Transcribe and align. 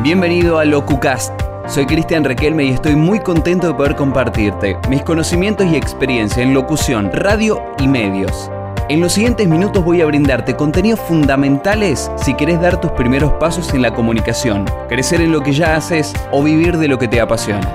Bienvenido 0.00 0.60
a 0.60 0.64
LocuCast. 0.64 1.32
Soy 1.66 1.84
Cristian 1.84 2.22
Requelme 2.22 2.66
y 2.66 2.68
estoy 2.70 2.94
muy 2.94 3.18
contento 3.18 3.66
de 3.66 3.74
poder 3.74 3.96
compartirte 3.96 4.76
mis 4.88 5.02
conocimientos 5.02 5.66
y 5.66 5.74
experiencia 5.74 6.40
en 6.40 6.54
locución, 6.54 7.10
radio 7.12 7.60
y 7.80 7.88
medios. 7.88 8.48
En 8.88 9.00
los 9.00 9.14
siguientes 9.14 9.48
minutos 9.48 9.84
voy 9.84 10.00
a 10.00 10.06
brindarte 10.06 10.54
contenidos 10.54 11.00
fundamentales 11.00 12.12
si 12.16 12.34
querés 12.34 12.60
dar 12.60 12.80
tus 12.80 12.92
primeros 12.92 13.32
pasos 13.40 13.74
en 13.74 13.82
la 13.82 13.92
comunicación, 13.92 14.66
crecer 14.88 15.20
en 15.20 15.32
lo 15.32 15.42
que 15.42 15.52
ya 15.52 15.74
haces 15.74 16.12
o 16.30 16.44
vivir 16.44 16.76
de 16.76 16.86
lo 16.86 16.96
que 16.96 17.08
te 17.08 17.20
apasiona. 17.20 17.68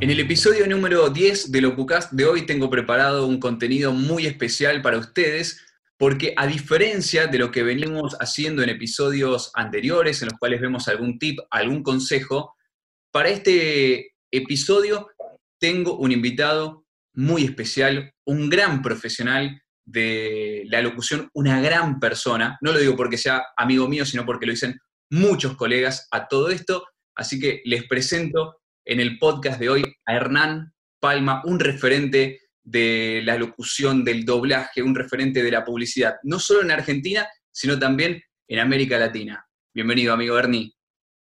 En 0.00 0.08
el 0.08 0.20
episodio 0.20 0.68
número 0.68 1.10
10 1.10 1.50
de 1.50 1.60
LocuCast 1.62 2.12
de 2.12 2.26
hoy 2.26 2.46
tengo 2.46 2.70
preparado 2.70 3.26
un 3.26 3.40
contenido 3.40 3.92
muy 3.92 4.26
especial 4.26 4.82
para 4.82 4.98
ustedes 4.98 5.64
porque 5.98 6.34
a 6.36 6.46
diferencia 6.46 7.26
de 7.26 7.38
lo 7.38 7.50
que 7.50 7.62
venimos 7.62 8.16
haciendo 8.20 8.62
en 8.62 8.70
episodios 8.70 9.50
anteriores, 9.54 10.20
en 10.22 10.28
los 10.28 10.38
cuales 10.38 10.60
vemos 10.60 10.88
algún 10.88 11.18
tip, 11.18 11.38
algún 11.50 11.82
consejo, 11.82 12.54
para 13.12 13.28
este 13.28 14.12
episodio 14.32 15.08
tengo 15.60 15.96
un 15.96 16.12
invitado 16.12 16.84
muy 17.14 17.44
especial, 17.44 18.12
un 18.26 18.50
gran 18.50 18.82
profesional 18.82 19.62
de 19.86 20.64
la 20.66 20.82
locución, 20.82 21.30
una 21.34 21.60
gran 21.60 22.00
persona. 22.00 22.58
No 22.60 22.72
lo 22.72 22.78
digo 22.78 22.96
porque 22.96 23.18
sea 23.18 23.44
amigo 23.56 23.88
mío, 23.88 24.04
sino 24.04 24.26
porque 24.26 24.46
lo 24.46 24.52
dicen 24.52 24.78
muchos 25.10 25.56
colegas 25.56 26.08
a 26.10 26.26
todo 26.26 26.50
esto. 26.50 26.84
Así 27.14 27.38
que 27.38 27.62
les 27.64 27.86
presento 27.86 28.56
en 28.84 29.00
el 29.00 29.18
podcast 29.18 29.60
de 29.60 29.68
hoy 29.68 29.84
a 30.06 30.14
Hernán 30.14 30.72
Palma, 31.00 31.42
un 31.44 31.60
referente 31.60 32.40
de 32.64 33.20
la 33.24 33.36
locución, 33.36 34.02
del 34.02 34.24
doblaje, 34.24 34.82
un 34.82 34.94
referente 34.94 35.42
de 35.42 35.50
la 35.50 35.64
publicidad, 35.64 36.16
no 36.22 36.38
solo 36.38 36.62
en 36.62 36.70
Argentina, 36.70 37.28
sino 37.52 37.78
también 37.78 38.22
en 38.48 38.58
América 38.58 38.98
Latina. 38.98 39.46
Bienvenido, 39.72 40.14
amigo 40.14 40.34
Bernie. 40.34 40.72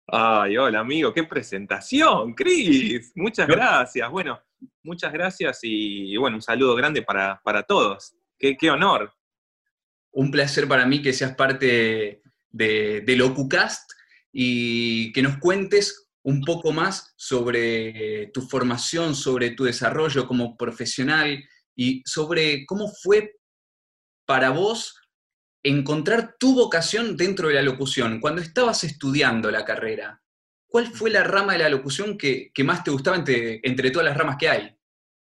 Ay, 0.06 0.56
hola, 0.56 0.80
amigo, 0.80 1.12
qué 1.12 1.24
presentación, 1.24 2.32
Cris. 2.32 3.10
Muchas 3.16 3.48
gracias. 3.48 4.08
Bueno, 4.08 4.38
muchas 4.84 5.12
gracias 5.12 5.58
y, 5.62 6.16
bueno, 6.16 6.36
un 6.36 6.42
saludo 6.42 6.76
grande 6.76 7.02
para, 7.02 7.40
todos. 7.66 8.14
Qué, 8.38 8.56
qué, 8.56 8.70
honor. 8.70 9.12
Un 10.12 10.30
placer 10.30 10.68
para 10.68 10.86
mí 10.86 11.02
que 11.02 11.12
seas 11.12 11.34
parte 11.34 12.22
de, 12.50 13.00
de 13.00 13.16
LocuCast 13.16 13.90
y 14.32 15.12
que 15.12 15.22
nos 15.22 15.38
cuentes 15.38 16.05
un 16.26 16.40
poco 16.40 16.72
más 16.72 17.14
sobre 17.16 18.26
tu 18.34 18.42
formación, 18.42 19.14
sobre 19.14 19.50
tu 19.50 19.62
desarrollo 19.62 20.26
como 20.26 20.56
profesional 20.56 21.44
y 21.76 22.02
sobre 22.04 22.66
cómo 22.66 22.88
fue 22.88 23.36
para 24.26 24.50
vos 24.50 25.00
encontrar 25.62 26.34
tu 26.38 26.56
vocación 26.56 27.16
dentro 27.16 27.46
de 27.46 27.54
la 27.54 27.62
locución. 27.62 28.18
Cuando 28.18 28.42
estabas 28.42 28.82
estudiando 28.82 29.52
la 29.52 29.64
carrera, 29.64 30.20
¿cuál 30.66 30.88
fue 30.88 31.10
la 31.10 31.22
rama 31.22 31.52
de 31.52 31.60
la 31.60 31.68
locución 31.68 32.18
que, 32.18 32.50
más 32.64 32.82
te 32.82 32.90
gustaba 32.90 33.16
entre, 33.16 33.90
todas 33.92 34.06
las 34.06 34.16
ramas 34.16 34.36
que 34.36 34.48
hay? 34.48 34.76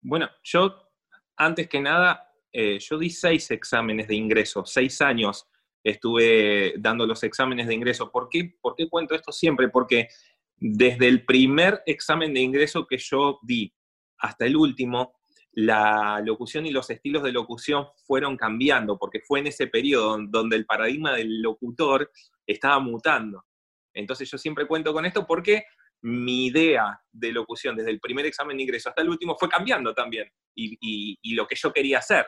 Bueno, 0.01 0.31
yo, 0.45 0.93
antes 1.37 1.69
que 1.69 1.81
nada, 1.81 2.31
eh, 2.53 2.79
yo 2.79 2.99
di 2.99 3.11
seis 3.11 3.51
exámenes 3.51 4.07
de 4.07 4.15
ingreso, 4.15 4.65
seis 4.65 5.01
años 5.01 5.49
estuve 5.83 6.75
dando 6.79 7.05
los 7.05 7.23
exámenes 7.25 7.67
de 7.67 7.75
ingreso. 7.75 8.13
¿Por 8.13 8.29
qué, 8.29 8.55
¿Por 8.61 8.77
qué 8.77 8.89
cuento 8.89 9.15
esto 9.15 9.33
siempre? 9.33 9.69
Porque 9.69 10.09
desde 10.57 11.09
el 11.09 11.25
primer 11.25 11.83
examen 11.87 12.33
de 12.35 12.41
ingreso 12.41 12.87
que 12.87 12.99
yo 12.99 13.39
di 13.43 13.73
hasta 14.19 14.47
el 14.47 14.57
último, 14.57 15.15
la 15.53 16.21
locución 16.25 16.67
y 16.67 16.71
los 16.71 16.91
estilos 16.91 17.23
de 17.23 17.33
locución 17.33 17.87
fueron 18.07 18.37
cambiando, 18.37 18.99
porque 18.99 19.21
fue 19.21 19.41
en 19.41 19.49
ese 19.49 19.67
periodo 19.67 20.19
donde 20.29 20.57
el 20.57 20.67
paradigma 20.67 21.13
del 21.13 21.43
locutor 21.43 22.11
estaba 22.47 22.79
mutando. 22.81 23.45
Entonces 23.93 24.31
yo 24.31 24.39
siempre 24.39 24.67
cuento 24.67 24.93
con 24.93 25.07
esto 25.07 25.27
porque 25.27 25.65
mi 26.03 26.47
idea 26.47 27.01
de 27.11 27.33
locución 27.33 27.77
desde 27.77 27.91
el 27.91 28.01
primer 28.01 28.27
examen 28.27 28.57
de 28.57 28.65
ingreso 28.65 28.89
hasta 28.89 29.03
el 29.03 29.09
último 29.09 29.37
fue 29.39 29.49
cambiando 29.49 29.95
también, 29.95 30.31
y, 30.55 31.35
lo 31.35 31.47
que 31.47 31.57
yo 31.57 31.73
quería 31.73 31.99
hacer. 31.99 32.27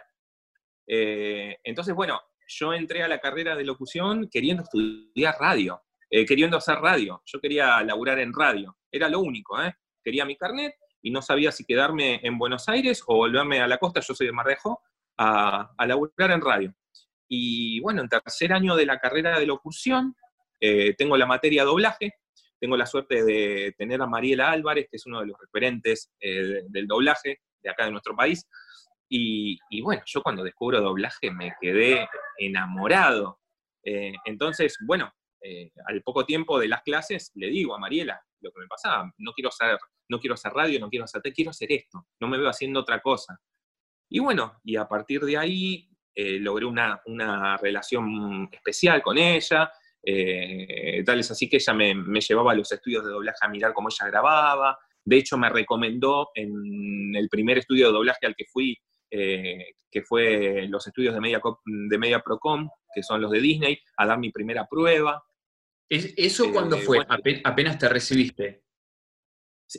Eh, 0.87 1.59
entonces, 1.65 1.95
bueno, 1.95 2.21
yo 2.47 2.73
entré 2.73 3.03
a 3.03 3.09
la 3.09 3.21
carrera 3.21 3.57
de 3.57 3.65
locución 3.65 4.29
queriendo 4.31 4.63
estudiar 4.63 5.37
radio. 5.39 5.83
Eh, 6.17 6.25
queriendo 6.25 6.57
hacer 6.57 6.79
radio. 6.79 7.23
Yo 7.27 7.39
quería 7.43 7.83
laburar 7.83 8.19
en 8.21 8.33
radio, 8.33 8.79
era 8.91 9.07
lo 9.11 9.21
único, 9.21 9.63
¿eh? 9.63 9.75
Quería 10.03 10.25
mi 10.25 10.35
carnet 10.35 10.75
y 11.03 11.11
no 11.11 11.21
sabía 11.21 11.53
si 11.53 11.67
quedarme 11.67 12.21
en 12.23 12.39
Buenos 12.39 12.71
Aires 12.71 13.03
o 13.07 13.17
volverme 13.17 13.61
a 13.61 13.67
la 13.67 13.77
costa, 13.77 14.01
yo 14.01 14.15
soy 14.15 14.29
de 14.29 14.33
Mardejo, 14.33 14.81
a, 15.19 15.75
a 15.77 15.87
laburar 15.87 16.31
en 16.31 16.41
radio. 16.41 16.75
Y 17.29 17.81
bueno, 17.81 18.01
en 18.01 18.09
tercer 18.09 18.55
año 18.55 18.77
de 18.77 18.87
la 18.87 18.99
carrera 18.99 19.39
de 19.39 19.45
locución, 19.45 20.17
eh, 20.59 20.95
tengo 20.97 21.19
la 21.19 21.27
materia 21.27 21.65
doblaje, 21.65 22.15
tengo 22.59 22.79
la 22.79 22.87
suerte 22.87 23.23
de 23.23 23.75
tener 23.77 24.01
a 24.01 24.07
Mariela 24.07 24.53
Álvarez, 24.53 24.87
que 24.91 24.97
es 24.97 25.05
uno 25.05 25.21
de 25.21 25.27
los 25.27 25.39
referentes 25.39 26.15
del 26.19 26.87
doblaje 26.87 27.41
de 27.61 27.69
acá 27.69 27.85
de 27.85 27.91
nuestro 27.91 28.17
país. 28.17 28.49
Y, 29.07 29.59
bueno, 29.83 30.01
yo 30.07 30.23
cuando 30.23 30.43
descubro 30.43 30.81
doblaje 30.81 31.31
me 31.31 31.53
quedé 31.61 32.09
enamorado. 32.39 33.39
entonces, 33.85 34.79
bueno, 34.81 35.13
eh, 35.49 35.71
al 35.87 36.03
poco 36.03 36.25
tiempo 36.27 36.59
de 36.59 36.67
las 36.67 36.83
clases 36.83 37.31
le 37.37 37.49
digo 37.49 37.73
a 37.73 37.79
Mariela 37.79 38.21
lo 38.41 38.51
que 38.51 38.61
me 38.61 38.67
pasaba, 38.67 39.13
no 39.19 39.33
quiero 39.33 39.49
hacer, 39.49 39.79
no 40.09 40.19
quiero 40.19 40.35
hacer 40.35 40.53
radio, 40.53 40.81
no 40.81 40.89
quiero 40.89 41.05
hacer, 41.05 41.23
quiero 41.33 41.51
hacer 41.51 41.71
esto, 41.71 42.09
no 42.21 42.27
me 42.27 42.37
veo 42.37 42.49
haciendo 42.49 42.81
otra 42.81 43.01
cosa. 43.01 43.39
Y 44.09 44.19
bueno, 44.19 44.61
y 44.65 44.77
a 44.77 44.89
partir 44.89 45.21
de 45.21 45.37
ahí 45.37 45.89
eh, 46.15 46.41
logré 46.41 46.67
una, 46.67 47.01
relación 47.59 48.49
especial 48.51 49.03
con 49.03 49.19
ella, 49.19 49.71
eh, 50.03 51.03
tal 51.05 51.21
es 51.21 51.31
así 51.31 51.49
que 51.49 51.57
ella 51.57 51.75
me, 51.75 51.95
me, 51.95 52.21
llevaba 52.21 52.53
a 52.53 52.55
los 52.57 52.71
estudios 52.73 53.05
de 53.05 53.11
doblaje 53.11 53.39
a 53.43 53.49
mirar 53.49 53.73
cómo 53.73 53.89
ella 53.89 54.11
grababa, 54.11 54.79
de 55.05 55.17
hecho 55.17 55.39
me 55.39 55.49
recomendó 55.49 56.31
en 56.35 57.15
el 57.15 57.29
primer 57.29 57.59
estudio 57.59 57.87
de 57.87 57.93
doblaje 57.93 58.27
al 58.27 58.35
que 58.35 58.47
fui, 58.47 58.77
que 59.09 60.03
fue 60.03 60.67
los 60.69 60.87
estudios 60.87 61.15
de 61.15 61.21
Media, 61.21 61.41
de 61.65 61.99
Media 61.99 62.21
Procom, 62.21 62.69
que 62.97 63.03
son 63.03 63.21
los 63.21 63.31
de 63.31 63.41
Disney, 63.41 63.79
a 63.99 64.07
dar 64.07 64.19
mi 64.19 64.31
primera 64.31 64.67
prueba. 64.67 65.23
¿Eso 65.89 66.53
cuándo 66.53 66.79
fue? 66.79 66.99
Apenas 67.45 67.79
te 67.79 67.89
recibiste. 67.89 68.63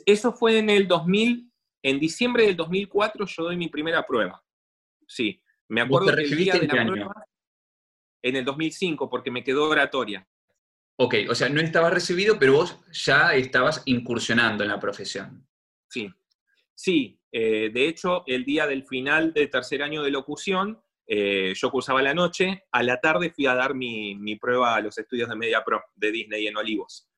Eso 0.04 0.32
fue 0.32 0.58
en 0.58 0.70
el 0.70 0.86
2000, 0.86 1.50
en 1.82 2.00
diciembre 2.00 2.46
del 2.46 2.56
2004 2.56 3.26
yo 3.26 3.42
doy 3.44 3.56
mi 3.56 3.68
primera 3.68 4.04
prueba. 4.06 4.42
Sí, 5.06 5.42
me 5.68 5.80
acuerdo 5.80 6.08
te 6.08 6.16
recibiste 6.16 6.58
en 6.64 7.08
en 8.20 8.36
el 8.36 8.44
2005 8.44 9.08
porque 9.08 9.30
me 9.30 9.44
quedó 9.44 9.68
oratoria. 9.68 10.26
Ok, 10.96 11.14
o 11.30 11.34
sea, 11.34 11.48
no 11.48 11.60
estabas 11.60 11.94
recibido, 11.94 12.38
pero 12.38 12.54
vos 12.54 12.76
ya 12.90 13.32
estabas 13.34 13.82
incursionando 13.86 14.64
en 14.64 14.70
la 14.70 14.80
profesión. 14.80 15.46
Sí, 15.88 16.12
sí. 16.74 17.20
Eh, 17.30 17.70
de 17.72 17.88
hecho, 17.88 18.24
el 18.26 18.44
día 18.44 18.66
del 18.66 18.84
final 18.84 19.32
del 19.32 19.48
tercer 19.50 19.82
año 19.82 20.02
de 20.02 20.10
locución, 20.10 20.82
eh, 21.10 21.54
yo 21.56 21.70
cursaba 21.70 22.02
la 22.02 22.12
noche, 22.12 22.64
a 22.70 22.82
la 22.82 23.00
tarde 23.00 23.30
fui 23.30 23.46
a 23.46 23.54
dar 23.54 23.74
mi, 23.74 24.36
prueba 24.38 24.76
a 24.76 24.80
los 24.82 24.98
estudios 24.98 25.30
de 25.30 25.36
Media 25.36 25.64
Pro 25.64 25.82
de 25.96 26.12
Disney 26.12 26.46
en 26.46 26.56
Olivos. 26.58 27.08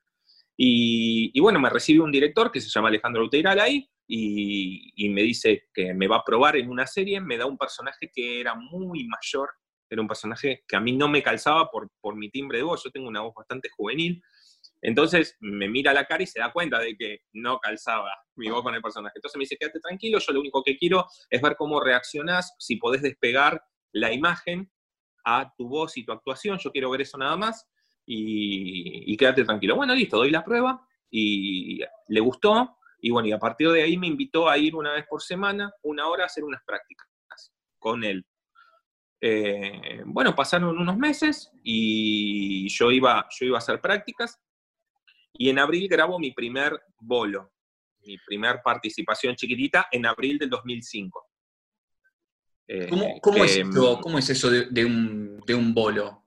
Y, 0.57 1.39
bueno, 1.41 1.59
me 1.59 1.71
recibe 1.71 2.01
un 2.01 2.13
director 2.13 2.53
que 2.53 2.61
se 2.61 2.69
llama 2.69 2.89
Alejandro 2.89 3.25
Uteiral 3.25 3.59
ahí 3.59 3.91
y, 4.07 5.09
me 5.09 5.23
dice 5.23 5.65
que 5.75 5.93
me 5.93 6.07
va 6.07 6.19
a 6.19 6.25
probar 6.25 6.57
en 6.57 6.71
una 6.71 6.87
serie, 6.87 7.21
me 7.21 7.37
da 7.37 7.47
un 7.47 7.59
personaje 7.59 8.11
que 8.15 8.41
era 8.41 8.55
muy 8.55 9.09
mayor, 9.09 9.51
era 9.89 10.01
un 10.01 10.07
personaje 10.07 10.63
que 10.69 10.77
a 10.77 10.81
mí 10.81 10.93
no 10.93 11.09
me 11.09 11.23
calzaba 11.23 11.69
por, 11.69 11.91
por 12.01 12.15
mi 12.15 12.31
timbre 12.31 12.59
de 12.59 12.65
voz, 12.65 12.85
yo 12.85 12.91
tengo 12.93 13.09
una 13.09 13.23
voz 13.23 13.35
bastante 13.35 13.71
juvenil, 13.77 14.23
entonces 14.83 15.37
me 15.41 15.69
mira 15.69 15.93
la 15.93 16.07
cara 16.07 16.23
y 16.23 16.27
se 16.27 16.39
da 16.39 16.53
cuenta 16.53 16.79
de 16.79 16.97
que 16.97 17.23
no 17.33 17.59
calzaba 17.59 18.13
mi 18.37 18.49
voz 18.49 18.63
con 18.63 18.75
el 18.75 18.81
personaje. 18.81 19.15
Entonces 19.17 19.37
me 19.37 19.43
dice, 19.43 19.57
quédate 19.59 19.81
tranquilo, 19.81 20.19
yo 20.19 20.33
lo 20.33 20.41
único 20.41 20.63
que 20.63 20.77
quiero 20.77 21.07
es 21.29 21.43
ver 21.43 21.57
cómo 21.57 21.81
reaccionás, 21.81 22.55
si 22.59 22.77
podés 22.77 23.03
despegar 23.03 23.63
la 23.93 24.13
imagen 24.13 24.71
a 25.25 25.53
tu 25.57 25.69
voz 25.69 25.97
y 25.97 26.05
tu 26.05 26.13
actuación, 26.13 26.59
yo 26.59 26.71
quiero 26.71 26.91
ver 26.91 27.03
eso 27.03 27.19
nada 27.19 27.37
más 27.37 27.69
y, 28.07 29.17
quédate 29.17 29.45
tranquilo. 29.45 29.77
Bueno, 29.77 29.95
listo, 29.95 30.17
doy 30.17 30.31
la 30.31 30.45
prueba 30.45 30.87
y 31.11 31.81
le 32.09 32.21
gustó 32.21 32.77
y 33.03 33.11
bueno, 33.11 33.29
y 33.29 33.33
a 33.33 33.39
partir 33.39 33.71
de 33.71 33.83
ahí 33.83 33.97
me 33.97 34.07
invitó 34.07 34.49
a 34.49 34.59
ir 34.59 34.75
una 34.75 34.93
vez 34.93 35.07
por 35.09 35.23
semana, 35.23 35.73
una 35.83 36.07
hora, 36.07 36.25
a 36.25 36.27
hacer 36.27 36.45
unas 36.45 36.63
prácticas 36.65 37.09
con 37.79 38.05
él. 38.05 38.27
Eh, 39.23 40.03
bueno, 40.07 40.35
pasaron 40.35 40.79
unos 40.79 40.97
meses 40.97 41.51
y 41.63 42.69
yo 42.69 42.91
iba, 42.91 43.27
yo 43.31 43.47
iba 43.47 43.57
a 43.57 43.59
hacer 43.59 43.81
prácticas 43.81 44.39
y 45.33 45.51
en 45.51 45.59
abril 45.59 45.89
grabo 45.89 46.19
mi 46.19 46.33
primer 46.33 46.79
bolo, 46.99 47.53
mi 48.01 48.17
primer 48.19 48.61
participación 48.63 49.37
chiquitita 49.37 49.89
en 49.91 50.07
abril 50.07 50.39
del 50.39 50.51
2005. 50.51 51.30
Eh, 52.73 52.87
¿Cómo, 53.21 53.45
es 54.17 54.31
eso, 54.31 54.49
de, 54.49 54.85
un, 54.85 55.75
bolo? 55.75 56.25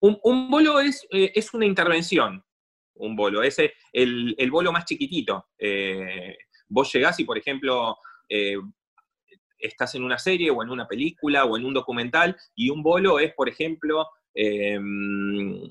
Un, 0.00 0.50
bolo 0.50 0.80
es, 0.80 1.06
eh, 1.12 1.30
es, 1.32 1.54
una 1.54 1.64
intervención, 1.64 2.44
un 2.94 3.14
bolo, 3.14 3.44
es 3.44 3.56
el, 3.92 4.34
el 4.36 4.50
bolo 4.50 4.72
más 4.72 4.84
chiquitito. 4.84 5.46
Eh, 5.56 6.36
vos 6.66 6.92
llegás 6.92 7.20
y, 7.20 7.24
por 7.24 7.38
ejemplo, 7.38 7.96
estás 9.58 9.94
en 9.94 10.02
una 10.02 10.18
serie 10.18 10.50
o 10.50 10.60
en 10.60 10.70
una 10.70 10.88
película 10.88 11.44
o 11.44 11.56
en 11.56 11.66
un 11.66 11.74
documental 11.74 12.36
y 12.56 12.70
un 12.70 12.82
bolo 12.82 13.20
es, 13.20 13.32
por 13.34 13.48
ejemplo, 13.48 14.08
em, 14.34 15.62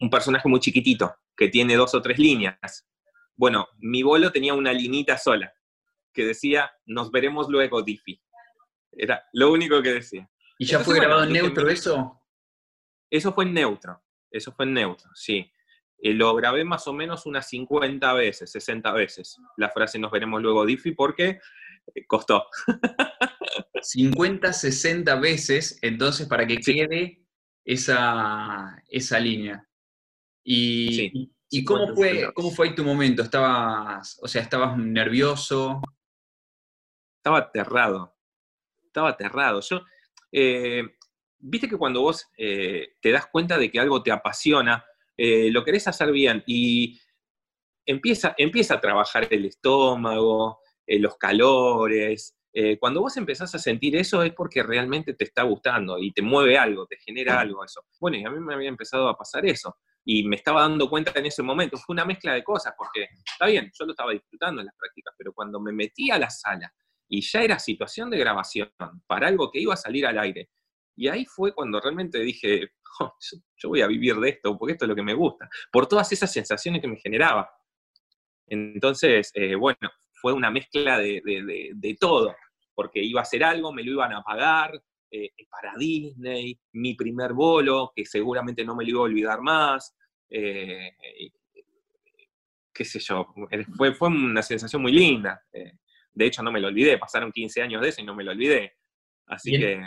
un 0.00 0.10
personaje 0.10 0.48
muy 0.48 0.60
chiquitito, 0.60 1.14
que 1.36 1.48
tiene 1.48 1.76
dos 1.76 1.94
o 1.94 2.00
tres 2.00 2.18
líneas. 2.18 2.88
Bueno, 3.36 3.68
mi 3.80 4.02
bolo 4.02 4.32
tenía 4.32 4.54
una 4.54 4.72
linita 4.72 5.18
sola, 5.18 5.52
que 6.10 6.24
decía, 6.24 6.72
nos 6.86 7.10
veremos 7.10 7.50
luego, 7.50 7.82
Diffie. 7.82 8.22
Era 8.92 9.24
lo 9.32 9.52
único 9.52 9.80
que 9.82 9.94
decía. 9.94 10.28
¿Y 10.58 10.66
ya 10.66 10.80
fue 10.80 10.96
grabado 10.96 11.24
en 11.24 11.32
neutro 11.32 11.68
eso? 11.68 12.20
Eso 13.10 13.32
fue 13.32 13.44
en 13.44 13.54
neutro, 13.54 14.02
eso 14.30 14.52
fue 14.52 14.64
en 14.64 14.74
neutro, 14.74 15.10
sí. 15.14 15.50
Eh, 15.98 16.14
lo 16.14 16.34
grabé 16.34 16.64
más 16.64 16.86
o 16.88 16.92
menos 16.92 17.26
unas 17.26 17.48
50 17.48 18.12
veces, 18.14 18.50
60 18.50 18.92
veces, 18.92 19.36
la 19.56 19.70
frase 19.70 19.98
nos 19.98 20.10
veremos 20.10 20.40
luego, 20.40 20.64
Diffie, 20.64 20.94
porque 20.94 21.40
eh, 21.94 22.06
costó. 22.06 22.46
50, 23.82 24.52
60 24.52 25.14
veces, 25.16 25.78
entonces, 25.82 26.26
para 26.26 26.46
que 26.46 26.58
quede 26.58 27.26
esa, 27.64 28.82
esa 28.88 29.20
línea. 29.20 29.68
Y, 30.44 31.30
¿y 31.50 31.64
cómo, 31.64 31.94
fue, 31.94 32.32
cómo 32.34 32.50
fue 32.50 32.72
tu 32.72 32.84
momento? 32.84 33.22
¿Estabas, 33.22 34.18
o 34.22 34.28
sea, 34.28 34.42
estabas 34.42 34.76
nervioso? 34.76 35.80
Estaba 37.18 37.38
aterrado. 37.38 38.16
Estaba 38.92 39.08
aterrado. 39.08 39.62
Yo, 39.62 39.80
eh, 40.30 40.82
viste 41.38 41.66
que 41.66 41.78
cuando 41.78 42.02
vos 42.02 42.28
eh, 42.36 42.96
te 43.00 43.10
das 43.10 43.26
cuenta 43.26 43.56
de 43.56 43.70
que 43.70 43.80
algo 43.80 44.02
te 44.02 44.12
apasiona, 44.12 44.84
eh, 45.16 45.50
lo 45.50 45.64
querés 45.64 45.88
hacer 45.88 46.12
bien 46.12 46.44
y 46.46 47.00
empieza, 47.86 48.34
empieza 48.36 48.74
a 48.74 48.80
trabajar 48.82 49.28
el 49.30 49.46
estómago, 49.46 50.60
los 50.86 51.16
calores, 51.16 52.36
cuando 52.80 53.00
vos 53.00 53.16
empezás 53.16 53.54
a 53.54 53.58
sentir 53.58 53.96
eso 53.96 54.22
es 54.22 54.34
porque 54.34 54.62
realmente 54.62 55.14
te 55.14 55.24
está 55.24 55.42
gustando 55.44 55.98
y 55.98 56.12
te 56.12 56.20
mueve 56.20 56.58
algo, 56.58 56.86
te 56.86 56.98
genera 56.98 57.40
algo 57.40 57.64
eso. 57.64 57.86
Bueno, 57.98 58.18
y 58.18 58.24
a 58.26 58.30
mí 58.30 58.40
me 58.40 58.52
había 58.52 58.68
empezado 58.68 59.08
a 59.08 59.16
pasar 59.16 59.46
eso 59.46 59.78
y 60.04 60.24
me 60.24 60.36
estaba 60.36 60.60
dando 60.60 60.90
cuenta 60.90 61.18
en 61.18 61.24
ese 61.24 61.42
momento. 61.42 61.78
Fue 61.78 61.94
una 61.94 62.04
mezcla 62.04 62.34
de 62.34 62.44
cosas 62.44 62.74
porque, 62.76 63.08
está 63.24 63.46
bien, 63.46 63.72
yo 63.72 63.86
lo 63.86 63.92
estaba 63.92 64.12
disfrutando 64.12 64.60
en 64.60 64.66
las 64.66 64.76
prácticas, 64.76 65.14
pero 65.16 65.32
cuando 65.32 65.60
me 65.60 65.72
metí 65.72 66.10
a 66.10 66.18
la 66.18 66.28
sala 66.28 66.70
y 67.14 67.20
ya 67.20 67.42
era 67.42 67.58
situación 67.58 68.08
de 68.08 68.16
grabación 68.16 68.70
para 69.06 69.28
algo 69.28 69.50
que 69.50 69.60
iba 69.60 69.74
a 69.74 69.76
salir 69.76 70.06
al 70.06 70.18
aire, 70.18 70.48
y 70.96 71.08
ahí 71.08 71.26
fue 71.26 71.52
cuando 71.52 71.78
realmente 71.78 72.18
dije, 72.20 72.70
yo, 73.56 73.68
voy 73.68 73.82
a 73.82 73.86
vivir 73.86 74.16
de 74.16 74.30
esto, 74.30 74.56
porque 74.56 74.72
esto 74.72 74.86
es 74.86 74.88
lo 74.88 74.94
que 74.94 75.02
me 75.02 75.12
gusta, 75.12 75.46
por 75.70 75.86
todas 75.86 76.10
esas 76.10 76.32
sensaciones 76.32 76.80
que 76.80 76.88
me 76.88 76.96
generaba. 76.96 77.50
Entonces, 78.46 79.30
eh, 79.34 79.54
bueno, 79.54 79.90
fue 80.22 80.32
una 80.32 80.50
mezcla 80.50 80.98
de, 80.98 81.96
todo, 82.00 82.34
porque 82.74 83.02
iba 83.02 83.20
a 83.20 83.26
ser 83.26 83.44
algo, 83.44 83.74
me 83.74 83.84
lo 83.84 83.92
iban 83.92 84.14
a 84.14 84.22
pagar, 84.22 84.72
eh, 85.10 85.28
para 85.50 85.74
Disney, 85.76 86.58
mi 86.72 86.94
primer 86.94 87.34
bolo, 87.34 87.92
que 87.94 88.06
seguramente 88.06 88.64
no 88.64 88.74
me 88.74 88.84
lo 88.84 88.90
iba 88.90 89.00
a 89.00 89.04
olvidar 89.04 89.42
más, 89.42 89.94
eh, 90.30 90.92
qué 92.72 92.84
sé 92.86 92.98
yo, 93.00 93.34
fue, 93.76 93.92
fue 93.92 94.08
una 94.08 94.40
sensación 94.40 94.80
muy 94.80 94.92
linda. 94.92 95.42
De 96.14 96.26
hecho, 96.26 96.42
no 96.42 96.52
me 96.52 96.60
lo 96.60 96.68
olvidé, 96.68 96.98
pasaron 96.98 97.32
15 97.32 97.62
años 97.62 97.82
de 97.82 97.88
eso 97.88 98.00
y 98.00 98.04
no 98.04 98.14
me 98.14 98.24
lo 98.24 98.32
olvidé. 98.32 98.74
Así 99.26 99.52
que... 99.52 99.82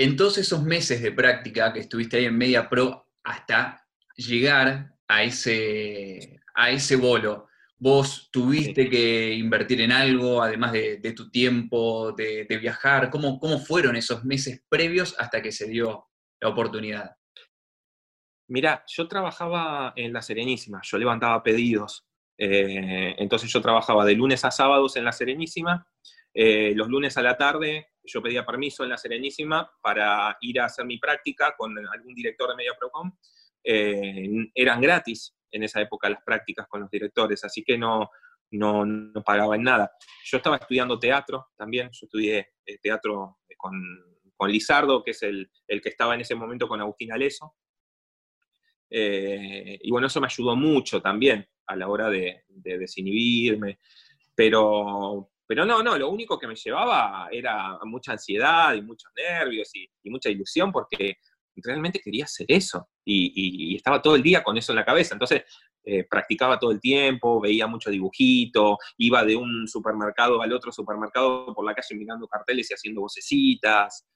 En 0.00 0.14
todos 0.14 0.38
esos 0.38 0.62
meses 0.62 1.02
de 1.02 1.10
práctica 1.10 1.72
que 1.72 1.80
estuviste 1.80 2.18
ahí 2.18 2.26
en 2.26 2.38
Media 2.38 2.68
Pro 2.68 3.08
hasta 3.24 3.84
llegar 4.14 4.94
a 5.08 5.24
ese, 5.24 6.40
a 6.54 6.70
ese 6.70 6.94
bolo, 6.94 7.48
¿Vos 7.80 8.28
tuviste 8.32 8.90
que 8.90 9.32
invertir 9.34 9.80
en 9.82 9.92
algo, 9.92 10.42
además 10.42 10.72
de, 10.72 11.12
tu 11.14 11.30
tiempo, 11.30 12.10
de, 12.10 12.44
viajar? 12.60 13.08
¿Cómo, 13.08 13.38
¿Cómo, 13.38 13.60
fueron 13.60 13.94
esos 13.94 14.24
meses 14.24 14.64
previos 14.68 15.14
hasta 15.16 15.40
que 15.40 15.52
se 15.52 15.68
dio 15.68 16.08
la 16.40 16.48
oportunidad? 16.48 17.12
Mira, 18.48 18.82
yo 18.88 19.06
trabajaba 19.06 19.92
en 19.94 20.12
La 20.12 20.22
Serenísima, 20.22 20.80
yo 20.82 20.98
levantaba 20.98 21.40
pedidos. 21.44 22.07
Eh, 22.40 23.16
entonces 23.18 23.52
yo 23.52 23.60
trabajaba 23.60 24.04
de 24.04 24.14
lunes 24.14 24.44
a 24.44 24.50
sábados 24.52 24.96
en 24.96 25.04
La 25.04 25.12
Serenísima. 25.12 25.86
Eh, 26.32 26.72
los 26.76 26.88
lunes 26.88 27.16
a 27.16 27.22
la 27.22 27.36
tarde 27.36 27.88
yo 28.04 28.22
pedía 28.22 28.46
permiso 28.46 28.84
en 28.84 28.90
La 28.90 28.96
Serenísima 28.96 29.70
para 29.82 30.38
ir 30.40 30.60
a 30.60 30.66
hacer 30.66 30.86
mi 30.86 30.98
práctica 30.98 31.54
con 31.56 31.76
algún 31.76 32.14
director 32.14 32.48
de 32.50 32.56
Media 32.56 32.76
Procom. 32.78 33.12
Eh, 33.64 34.50
eran 34.54 34.80
gratis, 34.80 35.34
en 35.50 35.64
esa 35.64 35.80
época 35.80 36.08
las 36.08 36.22
prácticas 36.22 36.66
con 36.68 36.82
los 36.82 36.90
directores, 36.90 37.42
así 37.42 37.64
que 37.64 37.76
no, 37.76 38.08
no, 38.52 38.86
no 38.86 39.22
pagaba 39.24 39.56
en 39.56 39.64
nada. 39.64 39.90
Yo 40.24 40.36
estaba 40.36 40.56
estudiando 40.56 40.98
teatro 40.98 41.48
también, 41.56 41.90
yo 41.92 42.06
estudié 42.06 42.52
teatro 42.80 43.40
con, 43.56 43.72
con, 44.36 44.50
Lizardo, 44.50 45.02
que 45.02 45.10
es 45.10 45.22
el, 45.22 45.50
el, 45.66 45.82
que 45.82 45.88
estaba 45.88 46.14
en 46.14 46.20
ese 46.20 46.34
momento 46.34 46.68
con 46.68 46.80
Agustín 46.80 47.12
Aleso. 47.12 47.56
Y 48.90 49.90
bueno, 49.90 50.06
eso 50.06 50.20
me 50.20 50.28
ayudó 50.28 50.56
mucho 50.56 51.02
también 51.02 51.46
a 51.68 51.76
la 51.76 51.88
hora 51.88 52.10
de, 52.10 52.44
desinhibirme, 52.48 53.78
pero, 54.34 55.30
pero 55.46 55.64
no, 55.64 55.82
no, 55.82 55.96
lo 55.96 56.10
único 56.10 56.38
que 56.38 56.46
me 56.46 56.56
llevaba 56.56 57.28
era 57.30 57.78
mucha 57.84 58.12
ansiedad 58.12 58.74
y 58.74 58.82
muchos 58.82 59.12
nervios 59.14 59.70
y, 59.74 59.88
y 60.02 60.10
mucha 60.10 60.30
ilusión 60.30 60.72
porque 60.72 61.18
realmente 61.62 62.00
quería 62.00 62.24
hacer 62.24 62.46
eso 62.48 62.88
y, 63.04 63.76
estaba 63.76 64.02
todo 64.02 64.16
el 64.16 64.22
día 64.22 64.42
con 64.42 64.56
eso 64.56 64.72
en 64.72 64.76
la 64.76 64.84
cabeza. 64.84 65.14
Entonces, 65.14 65.42
eh, 65.84 66.04
practicaba 66.04 66.58
todo 66.58 66.72
el 66.72 66.80
tiempo, 66.80 67.40
veía 67.40 67.66
mucho 67.66 67.90
dibujito, 67.90 68.78
iba 68.98 69.24
de 69.24 69.36
un 69.36 69.66
supermercado 69.66 70.42
al 70.42 70.52
otro 70.52 70.72
supermercado 70.72 71.54
por 71.54 71.64
la 71.64 71.74
calle 71.74 71.94
mirando 71.96 72.28
carteles 72.28 72.70
y 72.70 72.74
haciendo 72.74 73.02
vocecitas. 73.02 74.06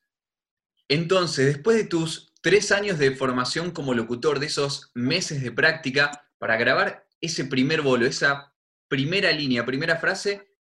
Entonces, 0.88 1.46
después 1.46 1.76
de 1.76 1.84
tus 1.84 2.32
tres 2.42 2.72
años 2.72 2.98
de 2.98 3.12
formación 3.12 3.70
como 3.70 3.94
locutor, 3.94 4.38
de 4.38 4.46
esos 4.46 4.90
meses 4.94 5.42
de 5.42 5.52
práctica, 5.52 6.28
para 6.38 6.56
grabar 6.56 7.01
ese 7.22 7.44
primer 7.46 7.80
bolo, 7.80 8.04
esa 8.04 8.52
primera 8.88 9.30
línea, 9.30 9.64
primera 9.64 9.96
frase, 9.96 10.56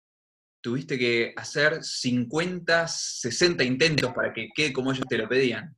tuviste 0.62 0.98
que 0.98 1.34
hacer 1.36 1.84
50, 1.84 2.88
60 2.88 3.64
intentos 3.64 4.14
para 4.14 4.32
que 4.32 4.50
quede 4.56 4.72
como 4.72 4.92
ellos 4.92 5.08
te 5.10 5.18
lo 5.18 5.28
pedían. 5.28 5.76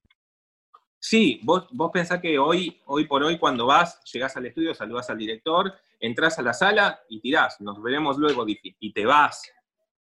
Sí, 1.00 1.40
vos, 1.44 1.68
vos 1.72 1.90
pensás 1.92 2.22
que 2.22 2.38
hoy, 2.38 2.82
hoy 2.86 3.08
por 3.08 3.24
hoy 3.24 3.40
cuando 3.40 3.66
vas, 3.66 4.00
llegás 4.12 4.38
al 4.38 4.46
estudio, 4.46 4.76
saludas 4.76 5.10
al 5.10 5.18
director, 5.18 5.74
entras 6.00 6.38
a 6.38 6.42
la 6.42 6.54
sala 6.54 7.02
y 7.10 7.22
tirás, 7.22 7.60
nos 7.62 7.82
veremos 7.82 8.18
luego, 8.18 8.46
y 8.48 8.94
te 8.94 9.06
vas. 9.06 9.42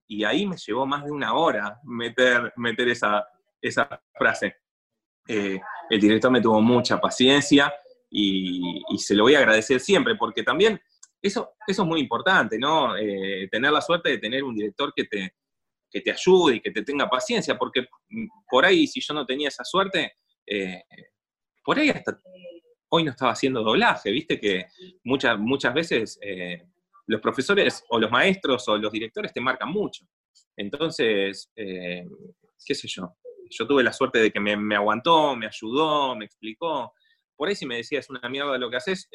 Y 0.06 0.25
ahí 0.25 0.46
me 0.46 0.56
llevó 0.56 0.85
más 0.85 1.05
de 1.05 1.11
una 1.11 1.35
hora 1.35 1.81
meter, 1.85 2.52
meter 2.56 2.88
esa, 2.88 3.26
esa 3.61 3.88
frase. 4.12 4.56
Eh, 5.26 5.61
el 5.88 6.00
director 6.00 6.31
me 6.31 6.40
tuvo 6.40 6.61
mucha 6.61 7.00
paciencia 7.00 7.73
y, 8.12 8.82
se 8.99 9.14
lo 9.14 9.25
voy 9.25 9.35
a 9.35 9.38
agradecer 9.38 9.81
siempre, 9.81 10.17
porque 10.17 10.43
también 10.43 10.81
eso, 11.21 11.54
eso 11.66 11.83
es 11.83 11.88
muy 11.88 12.00
importante, 12.00 12.59
¿no? 12.59 12.97
Eh, 12.97 13.49
tener 13.50 13.73
la 13.73 13.81
suerte 13.81 14.11
de 14.11 14.19
tener 14.19 14.45
un 14.45 14.54
director 14.54 14.92
que 14.95 15.04
te, 15.04 15.35
que 15.90 16.00
te 16.00 16.11
ayude 16.11 16.57
y 16.57 16.61
que 16.61 16.71
te 16.71 16.83
tenga 16.83 17.09
paciencia, 17.09 17.57
porque 17.57 17.87
por 18.50 18.64
ahí 18.64 18.87
si 18.87 19.00
yo 19.00 19.14
no 19.14 19.25
tenía 19.25 19.49
esa 19.49 19.64
suerte, 19.64 20.12
eh, 20.47 20.83
por 21.64 21.78
ahí 21.78 21.88
hasta 21.88 22.21
hoy 22.90 23.04
no 23.04 23.12
estaba 23.12 23.33
haciendo 23.33 23.62
doblaje, 23.62 24.11
viste 24.11 24.38
que 24.38 24.66
muchas, 25.04 25.38
muchas 25.38 25.73
veces 25.73 26.19
eh, 26.21 26.66
los 27.07 27.21
profesores 27.21 27.83
o 27.88 27.99
los 27.99 28.11
maestros 28.11 28.69
o 28.69 28.76
los 28.76 28.92
directores 28.92 29.33
te 29.33 29.40
marcan 29.40 29.71
mucho. 29.71 30.04
Entonces, 30.54 31.50
qué 31.54 32.75
sé 32.75 32.88
yo, 32.88 33.16
yo 33.52 33.66
tuve 33.66 33.83
la 33.83 33.92
suerte 33.92 34.19
de 34.19 34.31
que 34.31 34.40
me, 34.40 34.75
aguantó, 34.75 35.37
me 35.37 35.47
ayudó, 35.47 36.16
me 36.16 36.25
explicó. 36.25 36.92
Por 37.42 37.49
ahí 37.49 37.56
si 37.56 37.66
me 37.66 37.78
decías 37.78 38.08
una 38.08 38.28
mierda 38.28 38.56
lo 38.56 38.70
que 38.70 38.76
haces, 38.76 39.08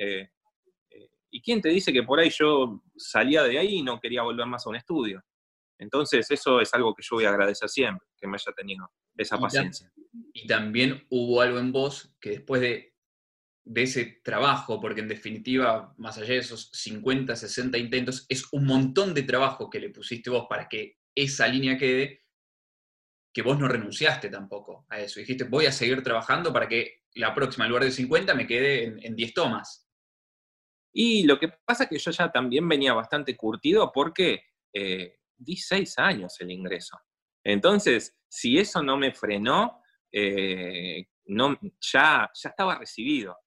¿y 1.31 1.41
quién 1.41 1.62
te 1.62 1.69
dice 1.69 1.93
que 1.93 2.03
por 2.03 2.19
ahí 2.19 2.29
yo 2.29 2.84
salía 2.98 3.41
de 3.43 3.57
ahí 3.57 3.75
y 3.75 3.84
no 3.84 4.01
quería 4.01 4.22
volver 4.22 4.46
más 4.46 4.65
a 4.65 4.69
un 4.69 4.75
estudio? 4.75 5.24
Entonces, 5.79 6.29
eso 6.29 6.60
es 6.60 6.74
algo 6.74 6.93
que 6.93 7.03
yo 7.10 7.15
voy 7.15 7.24
a 7.24 7.29
agradecer 7.29 7.69
siempre, 7.69 8.05
que 8.19 8.27
me 8.27 8.36
haya 8.36 8.51
tenido 8.51 8.91
esa 9.15 9.38
paciencia. 9.38 9.93
Y 10.34 10.46
también 10.46 11.07
hubo 11.10 11.39
algo 11.39 11.57
en 11.57 11.72
vos 11.72 12.17
que 12.19 12.31
después 12.31 12.60
de, 12.60 12.93
ese 13.74 14.19
trabajo, 14.25 14.81
porque 14.81 15.00
en 15.00 15.07
definitiva, 15.07 15.93
más 15.96 16.17
allá 16.17 16.34
de 16.34 16.39
esos 16.39 16.69
50, 16.74 17.34
60 17.34 17.77
intentos, 17.77 18.25
es 18.27 18.51
un 18.51 18.65
montón 18.65 19.13
de 19.13 19.24
trabajo 19.24 19.69
que 19.69 19.79
le 19.79 19.89
pusiste 19.89 20.29
vos 20.29 20.48
para 20.50 20.67
que 20.67 20.98
esa 21.15 21.48
línea 21.48 21.77
quede, 21.77 22.25
que 23.34 23.41
vos 23.41 23.57
no 23.57 23.69
renunciaste 23.69 24.27
tampoco 24.27 24.86
a 24.89 25.00
eso. 25.00 25.22
Dijiste, 25.22 25.46
voy 25.46 25.65
a 25.65 25.72
seguir 25.72 26.03
trabajando 26.03 26.51
para 26.51 26.67
que 26.67 26.97
la 27.16 27.34
próxima, 27.34 27.66
en 27.66 27.70
lugar 27.70 27.84
de 27.84 27.92
50, 27.92 28.34
me 28.36 28.48
quede 28.48 29.06
en, 29.06 29.16
10 29.16 29.34
tomas. 29.34 29.88
Y 30.94 31.26
lo 31.26 31.40
que 31.40 31.50
pasa 31.66 31.84
es 31.84 31.90
que 31.90 32.00
yo 32.00 32.12
ya 32.12 32.32
también 32.32 32.68
venía 32.68 32.94
bastante 32.94 33.36
curtido 33.36 33.92
porque 33.92 34.44
eh, 34.74 35.18
di 35.36 35.56
seis 35.56 35.98
años 36.00 36.40
el 36.40 36.52
ingreso. 36.52 36.98
Entonces, 37.44 38.18
si 38.28 38.58
eso 38.58 38.82
no 38.82 38.98
me 38.98 39.14
frenó, 39.14 39.82
eh, 40.12 41.08
no, 41.26 41.58
ya, 41.80 42.30
ya 42.34 42.50
estaba 42.50 42.80
recibido. 42.80 43.38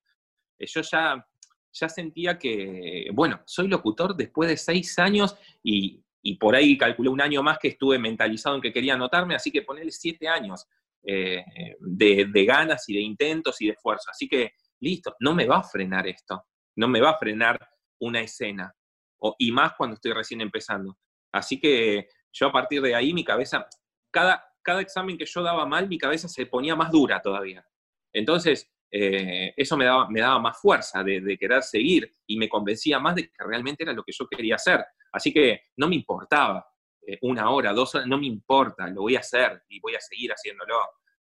Eh, 0.59 0.67
yo 0.67 0.83
ya, 0.83 1.27
ya 1.73 1.89
sentía 1.89 2.39
que, 2.39 3.09
bueno, 3.13 3.43
soy 3.47 3.69
locutor 3.69 4.17
después 4.17 4.49
de 4.49 4.57
seis 4.57 4.99
años 4.99 5.37
y, 5.63 6.05
por 6.39 6.55
ahí 6.55 6.77
calculé 6.77 7.09
un 7.09 7.21
año 7.21 7.43
más 7.43 7.59
que 7.59 7.69
estuve 7.69 7.99
mentalizado 7.99 8.55
en 8.55 8.63
que 8.63 8.73
quería 8.73 8.95
anotarme, 8.95 9.35
así 9.35 9.51
que 9.51 9.63
ponerle 9.63 9.91
siete 9.91 10.29
años 10.29 10.67
eh, 11.03 11.45
de, 11.81 12.45
ganas 12.45 12.89
y 12.89 12.95
de 12.95 13.01
intentos 13.01 13.61
y 13.61 13.67
de 13.67 13.73
esfuerzo. 13.73 14.11
Así 14.11 14.29
que 14.29 14.53
listo, 14.81 15.15
no 15.21 15.35
me 15.35 15.47
va 15.47 15.59
a 15.59 15.63
frenar 15.63 16.07
esto, 16.07 16.45
no 16.77 16.89
me 16.89 17.01
va 17.01 17.11
a 17.11 17.19
frenar 17.19 17.59
una 18.01 18.21
escena, 18.21 18.73
o, 19.19 19.35
y 19.39 19.53
más 19.53 19.75
cuando 19.77 19.95
estoy 19.95 20.13
recién 20.13 20.41
empezando. 20.41 20.97
Así 21.33 21.61
que 21.61 22.09
yo 22.33 22.49
a 22.49 22.53
partir 22.53 22.81
de 22.83 22.95
ahí 22.95 23.13
mi 23.13 23.25
cabeza, 23.25 23.67
cada, 24.11 24.45
cada 24.63 24.81
examen 24.81 25.19
que 25.19 25.27
yo 25.27 25.43
daba 25.43 25.67
mal, 25.67 25.89
mi 25.89 25.99
cabeza 25.99 26.29
se 26.29 26.47
ponía 26.47 26.75
más 26.75 26.91
dura 26.91 27.21
todavía. 27.21 27.65
Entonces, 28.13 28.71
eh, 28.91 29.53
eso 29.57 29.77
me 29.77 29.85
daba, 29.85 30.09
me 30.11 30.21
daba 30.21 30.41
más 30.41 30.59
fuerza 30.61 31.05
de, 31.05 31.37
querer 31.39 31.63
seguir 31.63 32.13
y 32.27 32.37
me 32.37 32.49
convencía 32.49 32.99
más 32.99 33.15
de 33.15 33.29
que 33.29 33.45
realmente 33.45 33.85
era 33.85 33.93
lo 33.93 34.03
que 34.03 34.13
yo 34.13 34.27
quería 34.27 34.57
hacer. 34.57 34.85
Así 35.13 35.33
que 35.33 35.61
no 35.77 35.89
me 35.89 35.97
importaba 35.97 36.67
eh, 37.13 37.19
una 37.23 37.51
hora, 37.51 37.73
dos 37.73 37.95
horas, 37.95 38.07
no 38.07 38.19
me 38.19 38.27
importa, 38.27 38.89
lo 38.89 39.03
voy 39.03 39.17
a 39.17 39.21
hacer 39.21 39.63
y 39.69 39.81
voy 39.81 39.95
a 39.95 40.01
seguir 40.01 40.31
haciéndolo. 40.33 40.77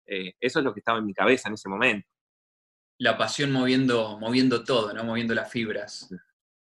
Eh, 0.06 0.34
eso 0.40 0.58
es 0.58 0.64
lo 0.64 0.72
que 0.72 0.80
estaba 0.80 0.98
en 0.98 1.06
mi 1.06 1.14
cabeza 1.14 1.48
en 1.48 1.54
ese 1.54 1.68
momento. 1.68 2.08
La 2.98 3.16
pasión 3.16 3.50
moviendo, 3.50 4.18
moviendo 4.18 4.62
todo, 4.62 4.92
¿no? 4.92 5.04
Moviendo 5.04 5.34
las 5.34 5.50
fibras. 5.50 6.08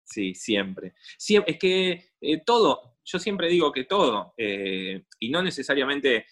Sí, 0.04 0.34
siempre. 0.34 0.94
es 1.18 1.60
que 1.60 2.12
todo, 2.46 2.98
yo 3.04 3.20
siempre 3.20 3.50
digo 3.50 3.74
que 3.74 3.84
todo, 3.84 4.34
y 4.38 5.30
no 5.30 5.44
necesariamente 5.44 6.26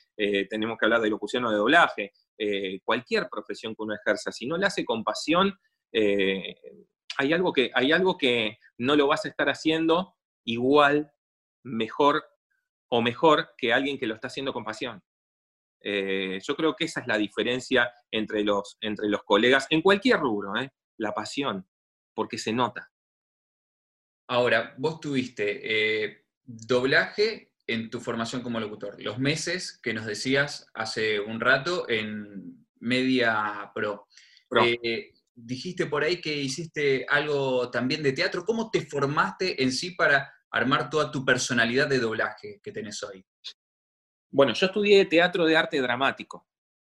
tenemos 0.49 0.77
que 0.77 0.85
hablar 0.85 1.01
de 1.01 1.09
locución 1.09 1.43
o 1.43 1.51
de 1.51 1.57
doblaje, 1.57 2.13
eh, 2.37 2.81
cualquier 2.83 3.29
profesión 3.29 3.73
que 3.73 3.83
uno 3.83 3.95
ejerza, 3.95 4.31
si 4.31 4.45
no 4.45 4.57
la 4.57 4.67
hace 4.67 4.83
con 4.83 5.03
pasión, 5.03 5.57
eh, 5.93 6.55
hay, 7.17 7.31
algo 7.31 7.53
que, 7.53 7.71
hay 7.73 7.93
algo 7.93 8.17
que 8.17 8.57
no 8.77 8.95
lo 8.95 9.07
vas 9.07 9.25
a 9.25 9.29
estar 9.29 9.47
haciendo 9.47 10.15
igual, 10.43 11.13
mejor 11.63 12.25
o 12.89 13.01
mejor 13.01 13.49
que 13.57 13.73
alguien 13.73 13.97
que 13.97 14.07
lo 14.07 14.15
está 14.15 14.27
haciendo 14.27 14.53
con 14.53 14.63
pasión. 14.63 15.01
Eh, 15.81 16.39
yo 16.41 16.55
creo 16.55 16.75
que 16.75 16.85
esa 16.85 17.01
es 17.01 17.07
la 17.07 17.17
diferencia 17.17 17.91
entre 18.11 18.43
los, 18.43 18.77
entre 18.81 19.07
los 19.07 19.23
colegas 19.23 19.67
en 19.69 19.81
cualquier 19.81 20.19
rubro, 20.19 20.53
la 20.97 21.13
pasión, 21.13 21.67
porque 22.13 22.37
se 22.37 22.53
nota. 22.53 22.91
Ahora, 24.27 24.73
vos 24.77 24.99
tuviste 24.99 26.23
doblaje 26.43 27.51
en 27.67 27.89
tu 27.89 27.99
formación 27.99 28.41
como 28.41 28.59
locutor? 28.59 29.01
Los 29.01 29.19
meses 29.19 29.79
que 29.81 29.93
nos 29.93 30.05
decías 30.05 30.67
hace 30.73 31.19
un 31.19 31.39
rato 31.39 31.89
en 31.89 32.65
Media 32.79 33.71
Pro. 33.73 34.07
Eh, 34.63 35.11
dijiste 35.33 35.87
por 35.87 36.03
ahí 36.03 36.21
que 36.21 36.35
hiciste 36.35 37.05
algo 37.09 37.69
también 37.71 38.03
de 38.03 38.13
teatro. 38.13 38.45
¿Cómo 38.45 38.69
te 38.69 38.85
formaste 38.85 39.61
en 39.63 39.71
sí 39.71 39.91
para 39.91 40.31
armar 40.55 40.89
toda 40.89 41.11
tu 41.11 41.25
personalidad 41.25 41.87
de 41.87 41.99
doblaje 41.99 42.61
que 42.63 42.71
tenés 42.71 43.03
hoy? 43.03 43.25
Bueno, 44.31 44.53
yo 44.53 44.67
estudié 44.67 45.05
teatro 45.05 45.45
de 45.45 45.57
arte 45.57 45.81
dramático, 45.81 46.47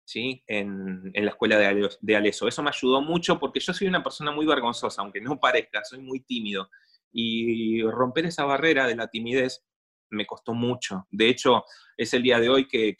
¿sí? 0.02 0.42
En, 0.46 1.12
la 1.14 1.30
escuela 1.30 1.58
de, 1.58 1.88
de 2.00 2.16
Aleso. 2.16 2.48
Eso 2.48 2.62
me 2.62 2.70
ayudó 2.70 3.02
mucho 3.02 3.38
porque 3.38 3.60
yo 3.60 3.74
soy 3.74 3.86
una 3.86 4.02
persona 4.02 4.32
muy 4.32 4.46
vergonzosa, 4.46 5.02
aunque 5.02 5.20
no 5.20 5.38
parezca, 5.40 5.84
soy 5.84 6.00
muy 6.00 6.20
tímido. 6.20 6.70
Y 7.12 7.82
romper 7.82 8.26
esa 8.26 8.44
barrera 8.44 8.86
de 8.86 8.96
la 8.96 9.08
timidez 9.08 9.62
me 10.10 10.26
costó 10.26 10.54
mucho. 10.54 11.06
De 11.10 11.28
hecho, 11.28 11.64
es 11.96 12.14
el 12.14 12.22
día 12.22 12.40
de 12.40 12.48
hoy 12.48 12.66
que, 12.66 12.96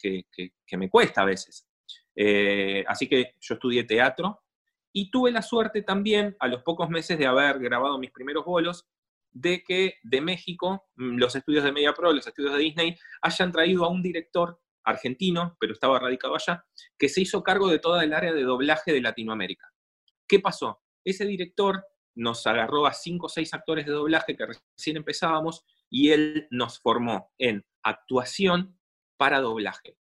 me 0.77 0.89
cuesta 0.89 1.21
a 1.21 1.25
veces. 1.25 1.67
Eh, 2.15 2.83
así 2.87 3.07
que 3.07 3.35
yo 3.39 3.55
estudié 3.55 3.83
teatro 3.83 4.43
y 4.93 5.09
tuve 5.09 5.31
la 5.31 5.41
suerte 5.41 5.81
también, 5.81 6.35
a 6.39 6.47
los 6.47 6.61
pocos 6.61 6.89
meses 6.89 7.17
de 7.17 7.25
haber 7.25 7.57
grabado 7.59 7.97
mis 7.97 8.11
primeros 8.11 8.45
bolos, 8.45 8.85
de 9.31 9.63
que 9.63 9.95
de 10.03 10.21
México, 10.21 10.89
mm, 10.95 11.17
los 11.17 11.35
estudios 11.35 11.63
de 11.63 11.71
Media 11.71 11.93
Pro, 11.93 12.13
los 12.13 12.27
estudios 12.27 12.53
de 12.53 12.59
Disney, 12.59 12.97
hayan 13.21 13.51
traído 13.51 13.85
a 13.85 13.89
un 13.89 14.01
director 14.01 14.59
argentino, 14.83 15.55
pero 15.59 15.73
estaba 15.73 15.99
radicado 15.99 16.35
allá, 16.35 16.65
que 16.97 17.09
se 17.09 17.21
hizo 17.21 17.43
cargo 17.43 17.67
de 17.67 17.79
toda 17.79 18.03
el 18.03 18.13
área 18.13 18.33
de 18.33 18.43
doblaje 18.43 18.91
de 18.91 19.01
Latinoamérica. 19.01 19.71
¿Qué 20.27 20.39
pasó? 20.39 20.81
Ese 21.03 21.25
director 21.25 21.83
nos 22.15 22.45
agarró 22.45 22.85
a 22.85 22.93
cinco 22.93 23.27
o 23.27 23.29
seis 23.29 23.53
actores 23.53 23.85
de 23.85 23.93
doblaje 23.93 24.35
que 24.35 24.45
recién 24.45 24.97
empezábamos 24.97 25.63
y 25.89 26.09
él 26.09 26.47
nos 26.49 26.79
formó 26.79 27.31
en 27.37 27.65
actuación 27.83 28.77
para 29.17 29.39
doblaje. 29.39 29.97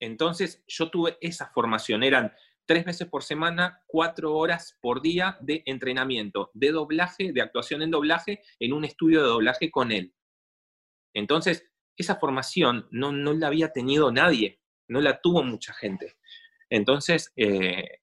Entonces 0.00 0.64
yo 0.66 0.90
tuve 0.90 1.16
esa 1.20 1.50
formación, 1.50 2.02
eran 2.02 2.32
tres 2.66 2.84
veces 2.84 3.08
por 3.08 3.22
semana, 3.22 3.82
cuatro 3.86 4.34
horas 4.34 4.78
por 4.80 5.02
día 5.02 5.36
de 5.40 5.62
entrenamiento, 5.66 6.50
de 6.54 6.72
doblaje, 6.72 7.32
de 7.32 7.42
actuación 7.42 7.82
en 7.82 7.90
doblaje, 7.90 8.42
en 8.58 8.72
un 8.72 8.84
estudio 8.84 9.22
de 9.22 9.28
doblaje 9.28 9.70
con 9.70 9.92
él. 9.92 10.14
Entonces, 11.14 11.68
esa 11.96 12.16
formación 12.16 12.86
no, 12.90 13.12
no 13.12 13.32
la 13.32 13.48
había 13.48 13.72
tenido 13.72 14.10
nadie, 14.10 14.60
no 14.88 15.00
la 15.00 15.20
tuvo 15.20 15.42
mucha 15.42 15.74
gente. 15.74 16.16
Entonces, 16.70 17.32
eh, 17.36 18.00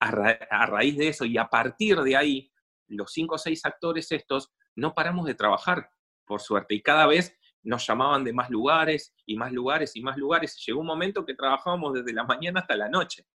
a, 0.00 0.08
a, 0.08 0.66
raíz 0.66 0.96
de 0.96 1.08
eso 1.08 1.24
y 1.24 1.38
a 1.38 1.48
partir 1.48 1.98
de 1.98 2.16
ahí, 2.16 2.52
los 2.88 3.12
cinco 3.12 3.36
o 3.36 3.38
seis 3.38 3.64
actores 3.64 4.10
estos 4.12 4.52
no 4.74 4.94
paramos 4.94 5.26
de 5.26 5.34
trabajar, 5.34 5.90
por 6.24 6.40
suerte, 6.40 6.74
y 6.74 6.82
cada 6.82 7.06
vez 7.06 7.36
nos 7.62 7.86
llamaban 7.86 8.24
de 8.24 8.32
más 8.32 8.50
lugares 8.50 9.14
y 9.26 9.36
más 9.36 9.52
lugares 9.52 9.94
y 9.94 10.02
más 10.02 10.16
lugares. 10.16 10.62
Llegó 10.66 10.80
un 10.80 10.86
momento 10.86 11.24
que 11.24 11.34
trabajábamos 11.34 11.94
desde 11.94 12.12
la 12.12 12.24
mañana 12.24 12.60
hasta 12.60 12.76
la 12.76 12.88
noche. 12.88 13.26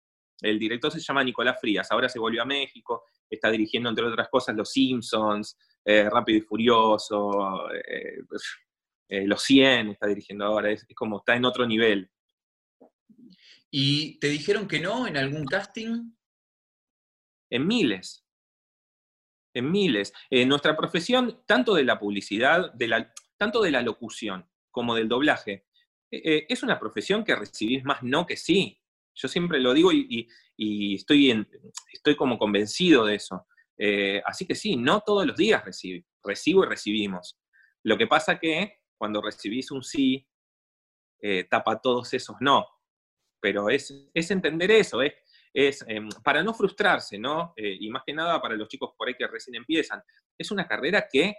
El 0.43 0.59
director 0.59 0.91
se 0.91 0.99
llama 0.99 1.23
Nicolás 1.23 1.57
Frías, 1.59 1.89
ahora 1.91 2.09
se 2.09 2.19
volvió 2.19 2.41
a 2.41 2.45
México, 2.45 3.05
está 3.29 3.49
dirigiendo, 3.49 3.89
entre 3.89 4.05
otras 4.05 4.27
cosas, 4.29 4.55
Los 4.55 4.71
Simpsons, 4.71 5.57
eh, 5.85 6.09
Rápido 6.09 6.39
y 6.39 6.41
Furioso, 6.41 7.71
eh, 7.73 8.19
eh, 9.09 9.27
Los 9.27 9.41
100 9.43 9.91
está 9.91 10.07
dirigiendo 10.07 10.45
ahora, 10.45 10.71
es, 10.71 10.85
como 10.95 11.19
está 11.19 11.35
en 11.35 11.45
otro 11.45 11.65
nivel. 11.65 12.09
¿Y 13.71 14.19
te 14.19 14.27
dijeron 14.27 14.67
que 14.67 14.79
no 14.79 15.07
en 15.07 15.17
algún 15.17 15.45
casting? 15.45 16.11
En 17.49 17.67
miles, 17.67 18.25
en 19.53 19.71
miles. 19.71 20.13
En 20.29 20.49
nuestra 20.49 20.75
profesión, 20.75 21.43
tanto 21.45 21.73
de 21.73 21.83
la 21.83 21.99
publicidad, 21.99 22.73
de 22.73 22.87
la, 22.87 23.13
tanto 23.37 23.61
de 23.61 23.71
la 23.71 23.81
locución 23.81 24.47
como 24.71 24.95
del 24.95 25.07
doblaje, 25.07 25.65
es 26.09 26.61
una 26.61 26.79
profesión 26.79 27.23
que 27.23 27.35
recibís 27.35 27.83
más 27.83 28.03
no 28.03 28.27
que 28.27 28.37
sí. 28.37 28.82
Yo 29.15 29.27
siempre 29.27 29.59
lo 29.59 29.73
digo 29.73 29.91
y, 29.91 30.27
estoy, 30.95 31.45
estoy 31.91 32.15
como 32.15 32.37
convencido 32.37 33.05
de 33.05 33.15
eso. 33.15 33.47
Eh, 33.77 34.21
así 34.25 34.45
que 34.45 34.55
sí, 34.55 34.75
no 34.75 35.01
todos 35.01 35.25
los 35.25 35.35
días 35.35 35.63
recibo, 35.63 36.05
recibo 36.23 36.63
y 36.63 36.67
recibimos. 36.67 37.37
Lo 37.83 37.97
que 37.97 38.07
pasa 38.07 38.39
que 38.39 38.79
cuando 38.97 39.21
recibís 39.21 39.71
un 39.71 39.83
sí, 39.83 40.27
tapa 41.49 41.79
todos 41.81 42.13
esos 42.13 42.35
no. 42.39 42.65
Pero 43.41 43.69
es, 43.69 44.09
es 44.13 44.31
entender 44.31 44.71
eso, 44.71 45.01
es 45.01 45.13
es 45.53 45.85
em, 45.87 46.09
para 46.23 46.43
no 46.43 46.53
frustrarse, 46.53 47.19
¿no? 47.19 47.53
Eh, 47.55 47.77
y 47.79 47.89
más 47.89 48.03
que 48.05 48.13
nada 48.13 48.41
para 48.41 48.55
los 48.55 48.67
chicos 48.67 48.91
por 48.97 49.07
ahí 49.07 49.15
que 49.15 49.27
recién 49.27 49.55
empiezan. 49.55 50.01
Es 50.37 50.51
una 50.51 50.67
carrera 50.67 51.07
que 51.09 51.35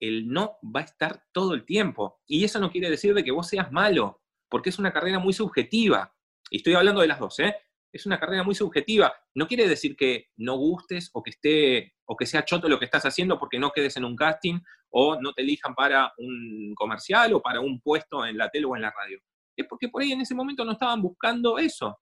el 0.00 0.28
no 0.28 0.58
va 0.62 0.80
a 0.80 0.84
estar 0.84 1.24
todo 1.32 1.54
el 1.54 1.64
tiempo. 1.64 2.20
Y 2.26 2.44
eso 2.44 2.60
no 2.60 2.70
quiere 2.70 2.88
decir 2.88 3.14
de 3.14 3.24
que 3.24 3.32
vos 3.32 3.48
seas 3.48 3.72
malo, 3.72 4.22
porque 4.48 4.70
es 4.70 4.78
una 4.78 4.92
carrera 4.92 5.18
muy 5.18 5.32
subjetiva. 5.32 6.14
Y 6.50 6.58
estoy 6.58 6.74
hablando 6.74 7.00
de 7.00 7.08
las 7.08 7.18
dos, 7.18 7.38
¿eh? 7.40 7.56
Es 7.92 8.06
una 8.06 8.20
carrera 8.20 8.42
muy 8.42 8.54
subjetiva. 8.54 9.14
No 9.34 9.46
quiere 9.46 9.68
decir 9.68 9.96
que 9.96 10.30
no 10.36 10.56
gustes 10.56 11.10
o 11.12 11.22
que 11.22 11.30
esté 11.30 11.94
o 12.04 12.16
que 12.16 12.26
sea 12.26 12.44
choto 12.44 12.68
lo 12.68 12.78
que 12.78 12.84
estás 12.84 13.04
haciendo 13.06 13.38
porque 13.38 13.58
no 13.58 13.72
quedes 13.72 13.96
en 13.96 14.04
un 14.04 14.16
casting 14.16 14.60
o 14.90 15.20
no 15.20 15.32
te 15.32 15.42
elijan 15.42 15.74
para 15.74 16.12
un 16.18 16.74
comercial 16.74 17.32
o 17.34 17.42
para 17.42 17.60
un 17.60 17.80
puesto 17.80 18.24
en 18.26 18.38
la 18.38 18.50
tele 18.50 18.66
o 18.66 18.76
en 18.76 18.82
la 18.82 18.90
radio. 18.90 19.20
Es 19.56 19.66
porque 19.66 19.88
por 19.88 20.02
ahí 20.02 20.12
en 20.12 20.20
ese 20.20 20.34
momento 20.34 20.64
no 20.64 20.72
estaban 20.72 21.00
buscando 21.00 21.58
eso. 21.58 21.98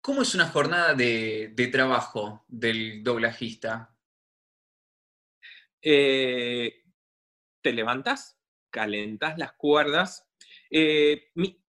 ¿Cómo 0.00 0.22
es 0.22 0.34
una 0.34 0.48
jornada 0.48 0.94
de, 0.94 1.68
trabajo 1.70 2.44
del 2.48 3.02
doblajista? 3.02 3.94
Eh, 5.82 6.84
te 7.60 7.72
levantas, 7.72 8.38
calentas 8.70 9.36
las 9.36 9.52
cuerdas. 9.52 10.26
Eh, 10.70 11.30
mi, 11.34 11.59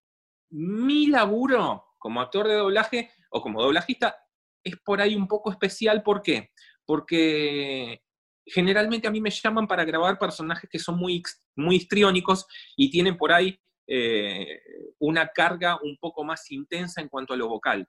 laburo 0.51 1.85
como 1.97 2.21
actor 2.21 2.47
de 2.47 2.55
doblaje 2.55 3.11
o 3.29 3.41
como 3.41 3.61
doblajista 3.61 4.17
es 4.63 4.75
por 4.83 5.01
ahí 5.01 5.15
un 5.15 5.27
poco 5.27 5.51
especial. 5.51 6.03
¿Por 6.03 6.21
qué? 6.21 6.51
Porque 6.85 8.01
generalmente 8.45 9.07
a 9.07 9.11
mí 9.11 9.21
me 9.21 9.29
llaman 9.29 9.67
para 9.67 9.85
grabar 9.85 10.19
personajes 10.19 10.69
que 10.69 10.79
son 10.79 10.97
muy, 10.97 11.21
muy 11.55 11.77
histriónicos 11.77 12.45
y 12.75 12.89
tienen 12.89 13.17
por 13.17 13.31
ahí 13.31 13.59
eh, 13.87 14.61
una 14.99 15.27
carga 15.27 15.79
un 15.81 15.97
poco 15.97 16.23
más 16.23 16.49
intensa 16.51 17.01
en 17.01 17.09
cuanto 17.09 17.33
a 17.33 17.37
lo 17.37 17.47
vocal. 17.47 17.87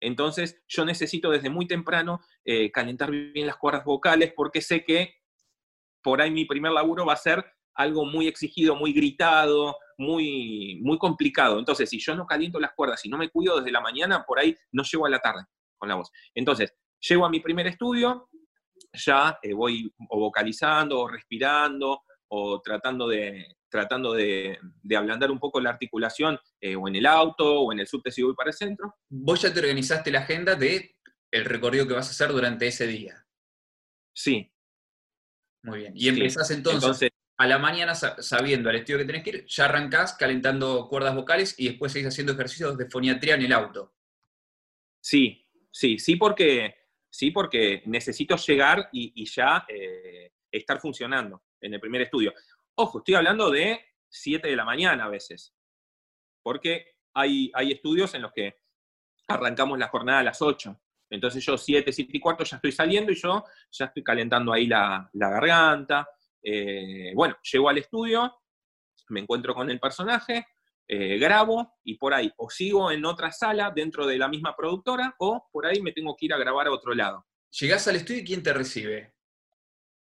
Entonces, 0.00 0.62
yo 0.68 0.84
necesito 0.84 1.30
desde 1.30 1.48
muy 1.48 1.66
temprano 1.66 2.20
eh, 2.44 2.70
calentar 2.70 3.10
bien 3.10 3.46
las 3.46 3.56
cuerdas 3.56 3.84
vocales 3.84 4.32
porque 4.36 4.60
sé 4.60 4.84
que 4.84 5.14
por 6.02 6.20
ahí 6.20 6.30
mi 6.30 6.44
primer 6.44 6.72
laburo 6.72 7.06
va 7.06 7.14
a 7.14 7.16
ser 7.16 7.44
algo 7.74 8.04
muy 8.04 8.28
exigido, 8.28 8.76
muy 8.76 8.92
gritado, 8.92 9.76
muy, 9.98 10.80
muy 10.82 10.98
complicado. 10.98 11.58
Entonces, 11.58 11.88
si 11.88 11.98
yo 11.98 12.14
no 12.14 12.26
caliento 12.26 12.60
las 12.60 12.72
cuerdas 12.74 13.04
y 13.04 13.08
no 13.08 13.18
me 13.18 13.30
cuido 13.30 13.58
desde 13.58 13.72
la 13.72 13.80
mañana, 13.80 14.24
por 14.26 14.38
ahí 14.38 14.56
no 14.72 14.82
llego 14.82 15.06
a 15.06 15.10
la 15.10 15.18
tarde 15.18 15.44
con 15.76 15.88
la 15.88 15.94
voz. 15.94 16.10
Entonces, 16.34 16.74
llego 17.00 17.24
a 17.24 17.30
mi 17.30 17.40
primer 17.40 17.66
estudio, 17.66 18.28
ya 18.92 19.38
eh, 19.42 19.52
voy 19.52 19.92
o 20.08 20.18
vocalizando 20.18 21.00
o 21.00 21.08
respirando 21.08 22.02
o 22.28 22.60
tratando 22.60 23.08
de, 23.08 23.56
tratando 23.68 24.12
de, 24.12 24.58
ablandar 24.96 25.30
un 25.30 25.38
poco 25.38 25.60
la 25.60 25.70
articulación 25.70 26.38
eh, 26.60 26.76
o 26.76 26.88
en 26.88 26.96
el 26.96 27.06
auto 27.06 27.60
o 27.60 27.72
en 27.72 27.80
el 27.80 27.86
subte 27.86 28.10
si 28.10 28.22
voy 28.22 28.34
para 28.34 28.50
el 28.50 28.56
centro. 28.56 28.94
Vos 29.08 29.42
ya 29.42 29.52
te 29.52 29.60
organizaste 29.60 30.10
la 30.10 30.20
agenda 30.20 30.54
de 30.54 30.96
el 31.30 31.44
recorrido 31.44 31.86
que 31.86 31.94
vas 31.94 32.08
a 32.08 32.10
hacer 32.10 32.30
durante 32.30 32.66
ese 32.66 32.86
día. 32.86 33.26
Sí. 34.14 34.50
Muy 35.62 35.80
bien. 35.80 35.92
Y 35.94 36.08
empezás 36.08 36.50
entonces, 36.50 37.10
a 37.38 37.46
la 37.46 37.58
mañana 37.58 37.94
sabiendo 37.94 38.70
al 38.70 38.76
estudio 38.76 38.98
que 38.98 39.04
tenés 39.04 39.22
que 39.22 39.30
ir, 39.30 39.46
ya 39.46 39.66
arrancás 39.66 40.14
calentando 40.14 40.88
cuerdas 40.88 41.14
vocales 41.14 41.54
y 41.58 41.68
después 41.68 41.92
seguís 41.92 42.08
haciendo 42.08 42.32
ejercicios 42.32 42.76
de 42.78 42.88
foniatría 42.88 43.34
en 43.34 43.42
el 43.42 43.52
auto. 43.52 43.94
Sí, 45.00 45.46
sí, 45.70 45.98
sí 45.98 46.16
porque, 46.16 46.74
sí 47.10 47.30
porque 47.30 47.82
necesito 47.86 48.36
llegar 48.36 48.88
y, 48.92 49.24
ya 49.26 49.64
eh, 49.68 50.32
estar 50.50 50.80
funcionando 50.80 51.44
en 51.60 51.74
el 51.74 51.80
primer 51.80 52.02
estudio. 52.02 52.32
Ojo, 52.76 52.98
estoy 52.98 53.14
hablando 53.14 53.50
de 53.50 53.84
7 54.08 54.48
de 54.48 54.56
la 54.56 54.64
mañana 54.64 55.04
a 55.04 55.08
veces, 55.08 55.54
porque 56.42 56.96
hay, 57.14 57.50
hay 57.54 57.72
estudios 57.72 58.14
en 58.14 58.22
los 58.22 58.32
que 58.32 58.60
arrancamos 59.28 59.78
la 59.78 59.88
jornada 59.88 60.20
a 60.20 60.24
las 60.24 60.40
8. 60.40 60.80
Entonces 61.10 61.44
yo 61.44 61.56
7, 61.56 61.92
7 61.92 62.10
y 62.14 62.20
cuarto 62.20 62.44
ya 62.44 62.56
estoy 62.56 62.72
saliendo 62.72 63.12
y 63.12 63.14
yo 63.14 63.44
ya 63.70 63.86
estoy 63.86 64.02
calentando 64.02 64.52
ahí 64.52 64.66
la, 64.66 65.08
garganta. 65.12 66.08
Eh, 66.48 67.12
bueno, 67.16 67.36
llego 67.42 67.68
al 67.68 67.78
estudio, 67.78 68.32
me 69.08 69.18
encuentro 69.18 69.52
con 69.52 69.68
el 69.68 69.80
personaje, 69.80 70.46
eh, 70.86 71.18
grabo 71.18 71.74
y 71.82 71.96
por 71.96 72.14
ahí 72.14 72.32
o 72.36 72.48
sigo 72.48 72.92
en 72.92 73.04
otra 73.04 73.32
sala 73.32 73.72
dentro 73.74 74.06
de 74.06 74.16
la 74.16 74.28
misma 74.28 74.54
productora 74.54 75.16
o 75.18 75.48
por 75.50 75.66
ahí 75.66 75.82
me 75.82 75.90
tengo 75.90 76.14
que 76.14 76.26
ir 76.26 76.32
a 76.32 76.38
grabar 76.38 76.68
a 76.68 76.72
otro 76.72 76.94
lado. 76.94 77.26
Llegás 77.58 77.88
al 77.88 77.96
estudio 77.96 78.20
y 78.20 78.24
¿quién 78.24 78.44
te 78.44 78.52
recibe? 78.52 79.12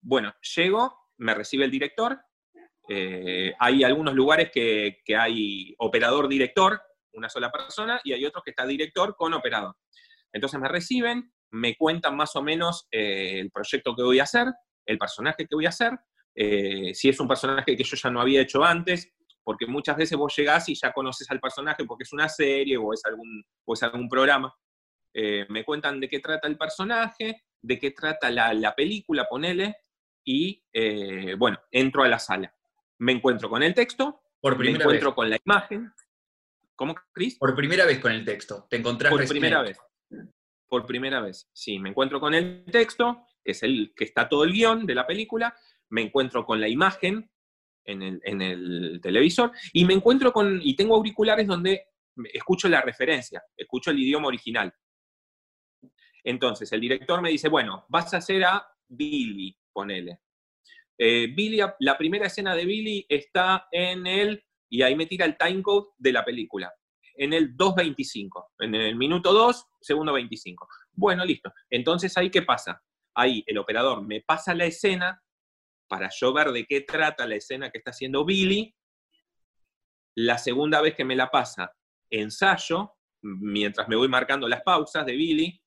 Bueno, 0.01 0.33
llego, 0.57 1.11
me 1.19 1.35
recibe 1.35 1.67
el 1.67 1.71
director, 1.71 2.19
eh, 2.89 3.55
hay 3.59 3.85
algunos 3.85 4.15
lugares 4.15 4.51
que, 4.51 5.03
hay 5.15 5.75
operador-director, 5.77 6.81
una 7.13 7.29
sola 7.29 7.53
persona, 7.53 8.01
y 8.03 8.15
hay 8.15 8.25
otros 8.25 8.43
que 8.43 8.51
está 8.51 8.65
director 8.65 9.15
con 9.15 9.35
operador. 9.35 9.77
Entonces 10.33 10.59
me 10.59 10.69
reciben, 10.69 11.35
me 11.51 11.77
cuentan 11.77 12.17
más 12.17 12.35
o 12.35 12.43
menos 12.43 12.89
eh, 12.91 13.41
el 13.41 13.51
proyecto 13.51 13.95
que 13.95 14.03
voy 14.03 14.21
a 14.21 14.23
hacer, 14.23 14.49
el 14.87 14.97
personaje 14.97 15.47
que 15.47 15.55
voy 15.55 15.67
a 15.67 15.69
hacer, 15.69 15.93
eh, 16.35 16.95
si 16.95 17.09
es 17.09 17.21
un 17.21 17.29
personaje 17.29 17.77
que 17.77 17.85
yo 17.85 17.97
ya 17.97 18.11
no 18.11 18.21
había 18.21 18.43
hecho 18.43 18.65
antes, 18.65 19.13
porque 19.43 19.67
muchas 19.67 19.97
veces 19.97 20.17
vos 20.17 20.35
llegás 20.37 20.69
y 20.69 20.75
ya 20.75 20.93
conoces 20.93 21.31
al 21.31 21.41
personaje 21.41 21.85
porque 21.85 22.05
es 22.05 22.13
una 22.13 22.29
serie 22.29 22.77
o 22.77 22.93
es 22.93 23.05
algún, 23.05 23.45
o 23.65 23.75
es 23.75 23.83
algún 23.83 24.09
programa. 24.09 24.55
me 25.49 25.65
cuentan 25.65 25.99
de 25.99 26.09
qué 26.09 26.21
trata 26.21 26.47
el 26.47 26.57
personaje, 26.57 27.43
de 27.61 27.79
qué 27.79 27.91
trata 27.91 28.31
la, 28.31 28.55
la 28.55 28.75
película, 28.75 29.27
ponele, 29.29 29.77
y 30.25 30.63
bueno, 31.37 31.59
entro 31.71 32.05
a 32.05 32.09
la 32.09 32.19
sala 32.19 32.55
me 33.01 33.13
encuentro 33.13 33.49
con 33.49 33.63
el 33.63 33.75
texto, 33.75 34.23
por 34.41 34.57
primera 34.57 34.79
me 34.79 34.85
encuentro 34.85 35.15
con 35.15 35.29
la 35.29 35.39
imagen. 35.45 35.93
¿Cómo, 36.77 36.95
Cris? 37.13 37.39
Por 37.39 37.55
primera 37.55 37.85
vez 37.85 37.99
con 37.99 38.13
el 38.13 38.25
texto, 38.25 38.67
te 38.71 38.77
encontrás 38.77 39.11
Por 39.11 39.27
primera 39.27 39.63
vez. 39.63 39.79
Por 40.69 40.87
primera 40.87 41.21
vez, 41.21 41.49
sí, 41.53 41.79
me 41.79 41.91
encuentro 41.91 42.21
con 42.21 42.35
el 42.35 42.65
texto, 42.71 43.27
que 43.43 43.53
es 43.53 43.63
el 43.63 43.93
que 43.97 44.05
está 44.05 44.29
todo 44.29 44.45
el 44.45 44.53
guion 44.53 44.87
de 44.87 44.95
la 44.95 45.07
película, 45.07 45.55
me 45.91 46.03
encuentro 46.03 46.45
con 46.45 46.61
la 46.61 46.69
imagen 46.69 47.31
en 47.85 48.03
el, 48.43 49.01
televisor 49.03 49.53
y 49.73 49.85
me 49.85 49.95
encuentro 49.95 50.33
con, 50.33 50.61
y 50.63 50.77
tengo 50.77 50.95
auriculares 50.95 51.47
donde 51.47 51.89
escucho 52.33 52.69
la 52.69 52.83
referencia, 52.83 53.43
escucho 53.57 53.91
el 53.91 53.99
idioma 53.99 54.29
original. 54.29 54.73
Entonces, 56.23 56.71
el 56.73 56.81
director 56.81 57.21
me 57.23 57.31
dice, 57.31 57.49
bueno, 57.49 57.87
vas 57.89 58.13
a 58.13 58.19
hacer 58.19 58.45
a 58.45 58.67
Billy, 58.87 59.57
ponele. 59.73 60.21
Eh, 60.99 61.29
Billy, 61.35 61.61
la 61.81 61.97
primera 61.97 62.27
escena 62.27 62.55
de 62.55 62.67
Billy 62.67 63.07
está 63.09 63.67
en 63.73 64.07
el, 64.07 64.45
y 64.69 64.83
ahí 64.83 64.95
me 64.95 65.07
tira 65.07 65.25
el 65.25 65.39
timecode 65.39 65.89
de 65.97 66.13
la 66.13 66.25
película, 66.25 66.73
en 67.15 67.33
el 67.33 67.57
2.25, 67.57 68.49
en 68.59 68.75
el 68.75 68.97
minuto 68.97 69.33
2, 69.33 69.67
segundo 69.81 70.13
25. 70.13 70.69
Bueno, 70.93 71.25
listo. 71.25 71.53
Entonces 71.71 72.17
ahí, 72.19 72.31
¿qué 72.31 72.43
pasa? 72.43 72.83
Ahí 73.15 73.43
el 73.47 73.59
operador 73.59 74.07
me 74.07 74.21
pasa 74.21 74.55
la 74.55 74.67
escena 74.67 75.23
para 75.91 76.09
yo 76.09 76.33
ver 76.33 76.53
de 76.53 76.65
qué 76.65 76.83
trata 76.83 77.27
la 77.27 77.35
escena 77.35 77.71
que 77.71 77.79
está 77.79 77.91
haciendo 77.91 78.25
Billy. 78.25 78.73
La 80.15 80.39
segunda 80.39 80.81
vez 80.81 80.95
que 80.95 81.05
me 81.05 81.17
la 81.17 81.31
pasa, 81.31 81.75
ensayo, 82.09 82.95
mientras 83.23 83.89
me 83.89 83.97
voy 83.97 84.09
marcando 84.09 84.49
las 84.49 84.63
pausas 84.63 85.05
de 85.05 85.13
Billy. 85.17 85.61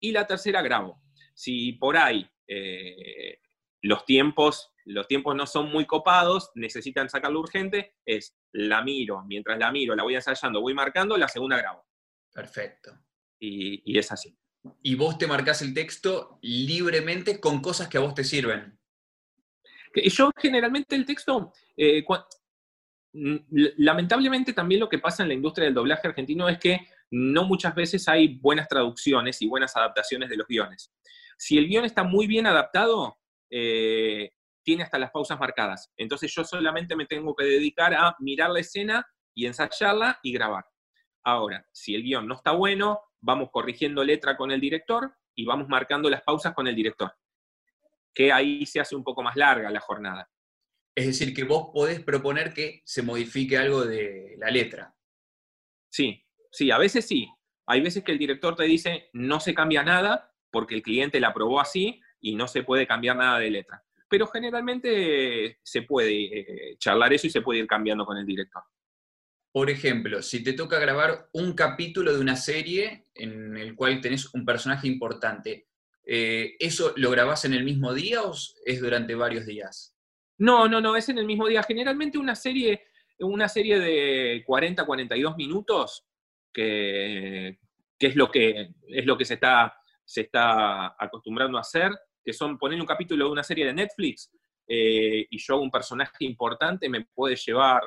Y 0.00 0.12
la 0.12 0.26
tercera 0.26 0.62
grabo. 0.62 1.02
Si 1.34 1.72
por 1.74 1.98
ahí 1.98 2.26
eh, 2.48 3.38
los 3.82 4.06
tiempos, 4.06 4.72
los 4.86 5.06
tiempos 5.06 5.36
no 5.36 5.46
son 5.46 5.70
muy 5.70 5.86
copados, 5.86 6.50
necesitan 6.54 7.10
sacarlo 7.10 7.40
urgente, 7.40 7.96
es 8.06 8.34
la 8.52 8.82
miro, 8.82 9.22
mientras 9.26 9.58
la 9.58 9.70
miro, 9.70 9.94
la 9.94 10.02
voy 10.02 10.14
ensayando, 10.14 10.62
voy 10.62 10.72
marcando, 10.72 11.18
la 11.18 11.28
segunda 11.28 11.58
grabo. 11.58 11.86
Perfecto. 12.32 12.98
Y, 13.38 13.98
es 13.98 14.10
así. 14.10 14.36
Y 14.82 14.94
vos 14.94 15.18
te 15.18 15.26
marcás 15.26 15.60
el 15.60 15.74
texto 15.74 16.38
libremente 16.40 17.40
con 17.40 17.60
cosas 17.60 17.88
que 17.88 17.98
a 17.98 18.00
vos 18.00 18.14
te 18.14 18.24
sirven. 18.24 18.79
Yo 19.94 20.30
generalmente 20.36 20.94
el 20.94 21.04
texto, 21.04 21.52
eh, 21.76 22.04
lamentablemente 23.12 24.52
también 24.52 24.80
lo 24.80 24.88
que 24.88 24.98
pasa 24.98 25.22
en 25.22 25.28
la 25.28 25.34
industria 25.34 25.64
del 25.64 25.74
doblaje 25.74 26.08
argentino 26.08 26.48
es 26.48 26.58
que 26.58 26.86
no 27.10 27.44
muchas 27.44 27.74
veces 27.74 28.06
hay 28.08 28.38
buenas 28.38 28.68
traducciones 28.68 29.42
y 29.42 29.48
buenas 29.48 29.76
adaptaciones 29.76 30.28
de 30.28 30.36
los 30.36 30.46
guiones. 30.46 30.92
Si 31.36 31.58
el 31.58 31.66
guion 31.66 31.84
está 31.84 32.04
muy 32.04 32.26
bien 32.26 32.46
adaptado, 32.46 33.18
eh, 33.50 34.30
tiene 34.62 34.84
hasta 34.84 34.98
las 34.98 35.10
pausas 35.10 35.40
marcadas. 35.40 35.90
Entonces 35.96 36.32
yo 36.32 36.44
solamente 36.44 36.94
me 36.94 37.06
tengo 37.06 37.34
que 37.34 37.44
dedicar 37.44 37.94
a 37.94 38.14
mirar 38.20 38.50
la 38.50 38.60
escena 38.60 39.06
y 39.34 39.46
ensayarla 39.46 40.20
y 40.22 40.32
grabar. 40.32 40.64
Ahora, 41.24 41.66
si 41.72 41.94
el 41.94 42.02
guion 42.02 42.28
no 42.28 42.34
está 42.34 42.52
bueno, 42.52 43.00
vamos 43.20 43.48
corrigiendo 43.50 44.04
letra 44.04 44.36
con 44.36 44.50
el 44.50 44.60
director 44.60 45.12
y 45.34 45.44
vamos 45.44 45.68
marcando 45.68 46.08
las 46.08 46.22
pausas 46.22 46.54
con 46.54 46.66
el 46.66 46.76
director. 46.76 47.12
Que 48.14 48.32
ahí 48.32 48.66
se 48.66 48.80
hace 48.80 48.96
un 48.96 49.04
poco 49.04 49.22
más 49.22 49.36
larga 49.36 49.70
la 49.70 49.80
jornada. 49.80 50.30
Es 50.94 51.06
decir, 51.06 51.34
que 51.34 51.44
vos 51.44 51.70
podés 51.72 52.00
proponer 52.02 52.52
que 52.52 52.82
se 52.84 53.02
modifique 53.02 53.56
algo 53.56 53.84
de 53.84 54.34
la 54.38 54.50
letra. 54.50 54.94
Sí, 55.88 56.24
sí, 56.50 56.70
a 56.70 56.78
veces 56.78 57.06
sí. 57.06 57.28
Hay 57.66 57.80
veces 57.80 58.02
que 58.02 58.12
el 58.12 58.18
director 58.18 58.56
te 58.56 58.64
dice 58.64 59.08
no 59.12 59.38
se 59.40 59.54
cambia 59.54 59.82
nada 59.82 60.34
porque 60.50 60.74
el 60.74 60.82
cliente 60.82 61.20
la 61.20 61.28
aprobó 61.28 61.60
así 61.60 62.00
y 62.20 62.34
no 62.34 62.48
se 62.48 62.64
puede 62.64 62.86
cambiar 62.86 63.16
nada 63.16 63.38
de 63.38 63.50
letra. 63.50 63.84
Pero 64.08 64.26
generalmente 64.26 65.60
se 65.62 65.82
puede 65.82 66.40
eh, 66.40 66.76
charlar 66.78 67.12
eso 67.12 67.28
y 67.28 67.30
se 67.30 67.42
puede 67.42 67.60
ir 67.60 67.66
cambiando 67.66 68.04
con 68.04 68.16
el 68.16 68.26
director. 68.26 68.62
Por 69.52 69.70
ejemplo, 69.70 70.22
si 70.22 70.44
te 70.44 70.52
toca 70.52 70.78
grabar 70.78 71.28
un 71.32 71.54
capítulo 71.54 72.12
de 72.12 72.20
una 72.20 72.36
serie 72.36 73.06
en 73.14 73.56
el 73.56 73.74
cual 73.74 74.00
tenés 74.00 74.32
un 74.34 74.44
personaje 74.44 74.86
importante, 74.86 75.69
eh, 76.12 76.56
¿eso 76.58 76.92
lo 76.96 77.08
grabás 77.12 77.44
en 77.44 77.54
el 77.54 77.62
mismo 77.62 77.94
día 77.94 78.24
o 78.24 78.32
es 78.64 78.80
durante 78.80 79.14
varios 79.14 79.46
días? 79.46 79.96
No, 80.38 80.66
no, 80.66 80.80
no, 80.80 80.96
es 80.96 81.08
en 81.08 81.18
el 81.18 81.24
mismo 81.24 81.46
día. 81.46 81.62
Generalmente 81.62 82.18
una 82.18 82.34
serie, 82.34 82.82
una 83.20 83.48
serie 83.48 83.78
de 83.78 84.42
40, 84.44 84.84
42 84.84 85.36
minutos, 85.36 86.04
que, 86.52 87.60
es, 88.00 88.16
lo 88.16 88.28
que, 88.28 88.72
es 88.88 89.06
lo 89.06 89.16
que 89.16 89.24
se 89.24 89.34
está, 89.34 89.72
se 90.04 90.22
está 90.22 90.96
acostumbrando 90.98 91.58
a 91.58 91.60
hacer, 91.60 91.92
que 92.24 92.32
son 92.32 92.58
poner 92.58 92.80
un 92.80 92.88
capítulo 92.88 93.26
de 93.26 93.30
una 93.30 93.44
serie 93.44 93.66
de 93.66 93.74
Netflix 93.74 94.32
eh, 94.66 95.28
y 95.30 95.38
yo 95.38 95.60
un 95.60 95.70
personaje 95.70 96.24
importante, 96.24 96.88
me 96.88 97.04
puede 97.04 97.36
llevar 97.36 97.82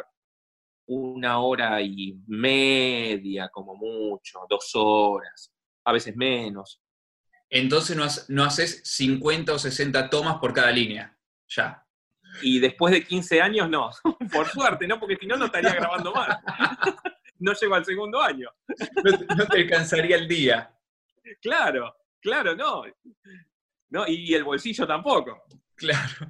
una 0.86 1.40
hora 1.40 1.82
y 1.82 2.18
media, 2.28 3.50
como 3.50 3.76
mucho, 3.76 4.46
dos 4.50 4.72
horas, 4.76 5.54
a 5.84 5.92
veces 5.92 6.16
menos. 6.16 6.80
Entonces 7.56 7.96
no, 7.96 8.08
no 8.30 8.46
haces 8.46 8.82
50 8.84 9.54
o 9.54 9.60
60 9.60 10.10
tomas 10.10 10.38
por 10.40 10.54
cada 10.54 10.72
línea, 10.72 11.16
ya. 11.48 11.86
Y 12.42 12.60
después 12.60 12.92
de 12.92 13.04
15 13.04 13.42
años, 13.42 13.70
no. 13.70 13.92
Por 14.34 14.48
suerte, 14.48 14.88
¿no? 14.88 15.00
Porque 15.00 15.18
si 15.20 15.28
no, 15.28 15.38
no 15.38 15.46
estaría 15.46 15.74
grabando 15.74 16.12
más. 16.12 16.38
No 17.40 17.52
llego 17.52 17.76
al 17.76 17.84
segundo 17.84 18.22
año. 18.22 18.48
No, 19.36 19.46
te 19.48 19.58
alcanzaría 19.58 20.16
el 20.16 20.30
día. 20.30 20.74
Claro, 21.42 21.94
claro, 22.22 22.56
no. 22.56 22.86
Y, 24.08 24.34
el 24.34 24.46
bolsillo 24.46 24.88
tampoco. 24.88 25.44
Claro. 25.76 26.30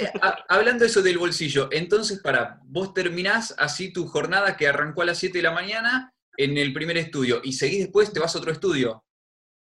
Eh, 0.00 0.10
hablando 0.48 0.84
eso 0.84 1.00
del 1.00 1.16
bolsillo, 1.16 1.68
entonces, 1.70 2.20
para, 2.20 2.58
vos 2.64 2.92
terminás 2.92 3.54
así 3.56 3.92
tu 3.92 4.08
jornada 4.08 4.56
que 4.56 4.66
arrancó 4.66 5.02
a 5.02 5.06
las 5.06 5.18
7 5.18 5.38
de 5.38 5.42
la 5.42 5.52
mañana 5.52 6.12
en 6.36 6.58
el 6.58 6.72
primer 6.72 6.96
estudio 6.96 7.40
y 7.44 7.52
seguís 7.52 7.80
después, 7.80 8.12
te 8.12 8.18
vas 8.18 8.34
a 8.34 8.38
otro 8.38 8.50
estudio. 8.50 9.04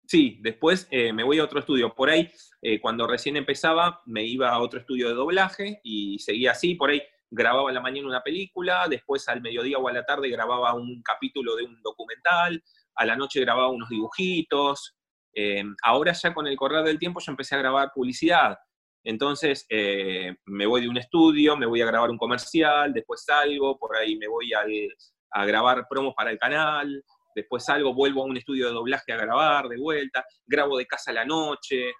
Sí, 0.06 0.38
después 0.40 0.86
eh, 0.90 1.12
me 1.12 1.24
voy 1.24 1.38
a 1.40 1.44
otro 1.44 1.58
estudio. 1.58 1.94
Por 1.94 2.10
ahí, 2.10 2.30
eh, 2.62 2.80
cuando 2.80 3.06
recién 3.06 3.36
empezaba, 3.36 4.02
me 4.06 4.24
iba 4.24 4.50
a 4.50 4.60
otro 4.60 4.78
estudio 4.78 5.08
de 5.08 5.14
doblaje 5.14 5.80
y 5.82 6.18
seguía 6.20 6.52
así. 6.52 6.76
Por 6.76 6.90
ahí 6.90 7.02
grababa 7.28 7.70
a 7.70 7.72
la 7.72 7.80
mañana 7.80 8.06
una 8.06 8.22
película, 8.22 8.86
después 8.88 9.28
al 9.28 9.42
mediodía 9.42 9.78
o 9.78 9.88
a 9.88 9.92
la 9.92 10.04
tarde 10.04 10.28
grababa 10.28 10.74
un 10.74 11.02
capítulo 11.02 11.56
de 11.56 11.64
un 11.64 11.82
documental, 11.82 12.62
a 12.94 13.04
la 13.04 13.16
noche 13.16 13.40
grababa 13.40 13.68
unos 13.68 13.88
dibujitos, 13.88 14.96
eh, 15.34 15.64
ahora 15.82 16.12
ya 16.12 16.32
con 16.32 16.46
el 16.46 16.56
correr 16.56 16.84
del 16.84 16.98
tiempo 16.98 17.20
yo 17.20 17.32
empecé 17.32 17.56
a 17.56 17.58
grabar 17.58 17.90
publicidad. 17.92 18.56
Entonces 19.02 19.66
eh, 19.68 20.36
me 20.46 20.66
voy 20.66 20.82
de 20.82 20.88
un 20.88 20.96
estudio, 20.98 21.56
me 21.56 21.66
voy 21.66 21.80
a 21.82 21.86
grabar 21.86 22.10
un 22.10 22.18
comercial, 22.18 22.92
después 22.92 23.24
salgo, 23.24 23.76
por 23.78 23.96
ahí 23.96 24.16
me 24.16 24.28
voy 24.28 24.52
a 24.54 25.44
grabar 25.44 25.86
promos 25.88 26.14
para 26.14 26.30
el 26.30 26.38
canal, 26.38 27.04
después 27.36 27.64
salgo, 27.64 27.94
vuelvo 27.94 28.22
a 28.22 28.26
un 28.26 28.36
estudio 28.36 28.66
de 28.66 28.72
doblaje 28.72 29.12
a 29.12 29.16
grabar 29.16 29.68
de 29.68 29.78
vuelta, 29.78 30.24
grabo 30.44 30.76
de 30.76 30.86
casa 30.86 31.12
a 31.12 31.14
la 31.14 31.24
noche, 31.24 31.92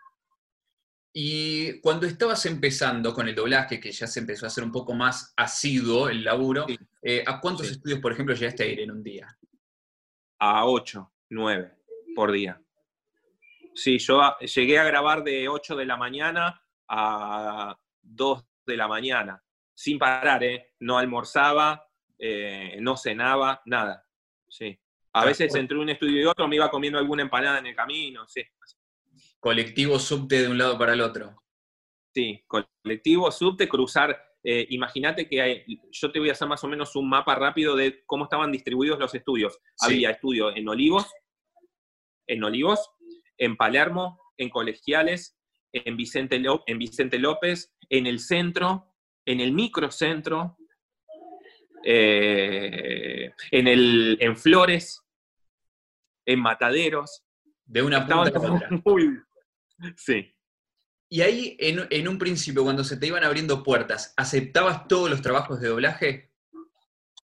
y 1.19 1.81
cuando 1.81 2.07
estabas 2.07 2.45
empezando 2.45 3.15
con 3.15 3.27
el 3.27 3.35
doblaje, 3.35 3.81
que 3.81 3.91
ya 3.91 4.07
se 4.07 4.21
empezó 4.21 4.45
a 4.45 4.49
hacer 4.49 4.63
un 4.63 4.71
poco 4.71 4.93
más 4.93 5.33
asiduo 5.35 6.11
el 6.11 6.23
laburo, 6.23 6.67
eh, 7.01 7.25
¿a 7.27 7.41
cuántos 7.41 7.71
estudios, 7.71 8.01
por 8.01 8.13
ejemplo, 8.13 8.35
llegaste 8.35 8.65
a 8.65 8.67
ir 8.67 8.81
en 8.81 8.91
un 8.91 9.03
día? 9.03 9.27
A 10.39 10.67
ocho, 10.67 11.15
nueve 11.31 11.73
por 12.15 12.33
día. 12.33 12.61
Sí, 13.75 13.99
yo 13.99 14.37
llegué 14.41 14.79
a 14.79 14.85
grabar 14.85 15.25
de 15.25 15.49
8 15.49 15.77
de 15.77 15.87
la 15.87 15.97
mañana 15.97 16.63
a 16.87 17.79
2 18.03 18.47
de 18.67 18.77
la 18.77 18.87
mañana, 18.87 19.43
sin 19.75 19.99
parar, 19.99 20.45
¿eh? 20.45 20.75
No 20.81 20.99
almorzaba, 20.99 21.89
eh, 22.19 22.77
no 22.81 22.95
cenaba, 22.99 23.63
nada. 23.65 24.07
Sí. 24.51 24.79
A 25.17 25.25
veces 25.25 25.55
entre 25.55 25.79
un 25.79 25.89
estudio 25.89 26.23
y 26.23 26.25
otro 26.25 26.47
me 26.47 26.57
iba 26.57 26.71
comiendo 26.71 26.99
alguna 26.99 27.23
empanada 27.23 27.59
en 27.59 27.67
el 27.67 27.75
camino, 27.75 28.27
sí 28.29 28.43
colectivo 29.47 29.99
subte 30.01 30.43
de 30.43 30.49
un 30.49 30.59
lado 30.59 30.77
para 30.77 30.95
el 30.95 31.01
otro. 31.01 31.41
Sí, 32.13 32.45
colectivo 32.49 33.31
subte, 33.31 33.69
cruzar. 33.69 34.21
Eh, 34.43 34.67
imagínate 34.71 35.29
que 35.29 35.65
yo 35.93 36.11
te 36.11 36.19
voy 36.19 36.31
a 36.31 36.33
hacer 36.33 36.49
más 36.49 36.65
o 36.65 36.69
menos 36.69 36.97
un 36.97 37.09
mapa 37.09 37.37
rápido 37.37 37.77
de 37.77 38.03
cómo 38.07 38.25
estaban 38.25 38.51
distribuidos 38.51 38.99
los 38.99 39.15
estudios. 39.15 39.61
Había 39.81 40.11
estudios 40.11 40.53
en 40.57 40.69
Olivos, 40.69 41.13
en 42.27 42.43
Olivos, 42.43 42.91
en 43.39 43.57
Palermo, 43.57 44.21
en 44.37 44.49
Colegiales, 44.51 45.39
en 45.73 45.97
Vicente, 45.97 46.43
en 46.67 46.79
Vicente 46.79 47.19
López, 47.21 47.73
en 47.89 48.09
el 48.09 48.19
centro, 48.19 48.95
en 49.27 49.41
el 49.41 49.53
microcentro, 49.53 50.57
eh, 51.85 53.31
en, 53.53 53.69
el, 53.69 54.17
en 54.21 54.37
Flores, 54.37 55.06
en 56.27 56.41
Mataderos. 56.41 57.23
De 57.65 57.83
una 57.83 58.01
punta 58.01 58.15
a 58.15 58.21
otra. 58.21 59.27
Sí. 59.97 60.33
Y 61.09 61.21
ahí, 61.21 61.57
en, 61.61 62.09
un 62.09 62.19
principio, 62.19 62.65
cuando 62.65 62.83
se 62.83 62.97
te 62.97 63.07
iban 63.07 63.23
abriendo 63.23 63.63
puertas, 63.63 64.13
¿aceptabas 64.17 64.89
todos 64.89 65.09
los 65.09 65.23
trabajos 65.23 65.61
de 65.61 65.69
doblaje? 65.69 66.33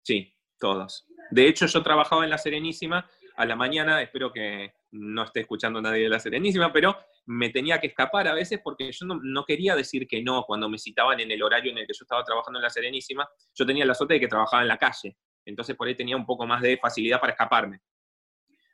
Sí, 0.01 0.33
todos. 0.57 1.05
De 1.29 1.47
hecho, 1.47 1.65
yo 1.65 1.83
trabajaba 1.83 2.23
en 2.23 2.29
La 2.29 2.37
Serenísima 2.37 3.09
a 3.35 3.45
la 3.45 3.57
mañana, 3.57 4.01
espero 4.01 4.31
que 4.31 4.73
no 4.91 5.23
esté 5.23 5.41
escuchando 5.41 5.81
nadie 5.81 6.03
de 6.03 6.09
La 6.09 6.19
Serenísima, 6.19 6.71
pero 6.71 6.97
me 7.25 7.49
tenía 7.49 7.79
que 7.81 7.87
escapar 7.87 8.27
a 8.29 8.33
veces 8.33 8.61
porque 8.63 8.89
yo 8.91 9.05
no, 9.07 9.45
quería 9.45 9.75
decir 9.75 10.07
que 10.07 10.23
no 10.23 10.43
cuando 10.45 10.69
me 10.69 10.77
citaban 10.77 11.19
en 11.19 11.31
el 11.31 11.43
horario 11.43 11.71
en 11.71 11.79
el 11.79 11.87
que 11.87 11.93
yo 11.93 12.03
estaba 12.03 12.23
trabajando 12.23 12.59
en 12.59 12.63
La 12.63 12.69
Serenísima. 12.69 13.27
Yo 13.53 13.65
tenía 13.65 13.85
la 13.85 13.93
suerte 13.93 14.13
de 14.13 14.19
que 14.21 14.27
trabajaba 14.29 14.61
en 14.61 14.69
la 14.69 14.77
calle, 14.77 15.17
entonces 15.43 15.75
por 15.75 15.87
ahí 15.87 15.95
tenía 15.95 16.15
un 16.15 16.25
poco 16.25 16.47
más 16.47 16.61
de 16.61 16.77
facilidad 16.77 17.19
para 17.19 17.33
escaparme. 17.33 17.81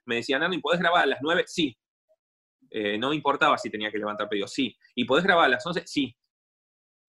Me 0.05 0.17
decían, 0.17 0.41
Nani, 0.41 0.59
¿puedes 0.59 0.79
grabar 0.79 1.03
a 1.03 1.07
las 1.07 1.19
9? 1.21 1.43
Sí, 1.47 1.77
eh, 2.69 2.97
no 2.97 3.13
importaba 3.13 3.57
si 3.57 3.69
tenía 3.69 3.91
que 3.91 3.97
levantar 3.97 4.29
pedido, 4.29 4.47
sí. 4.47 4.75
¿Y 4.95 5.05
podés 5.05 5.25
grabar 5.25 5.45
a 5.45 5.49
las 5.49 5.65
11? 5.65 5.83
Sí. 5.85 6.15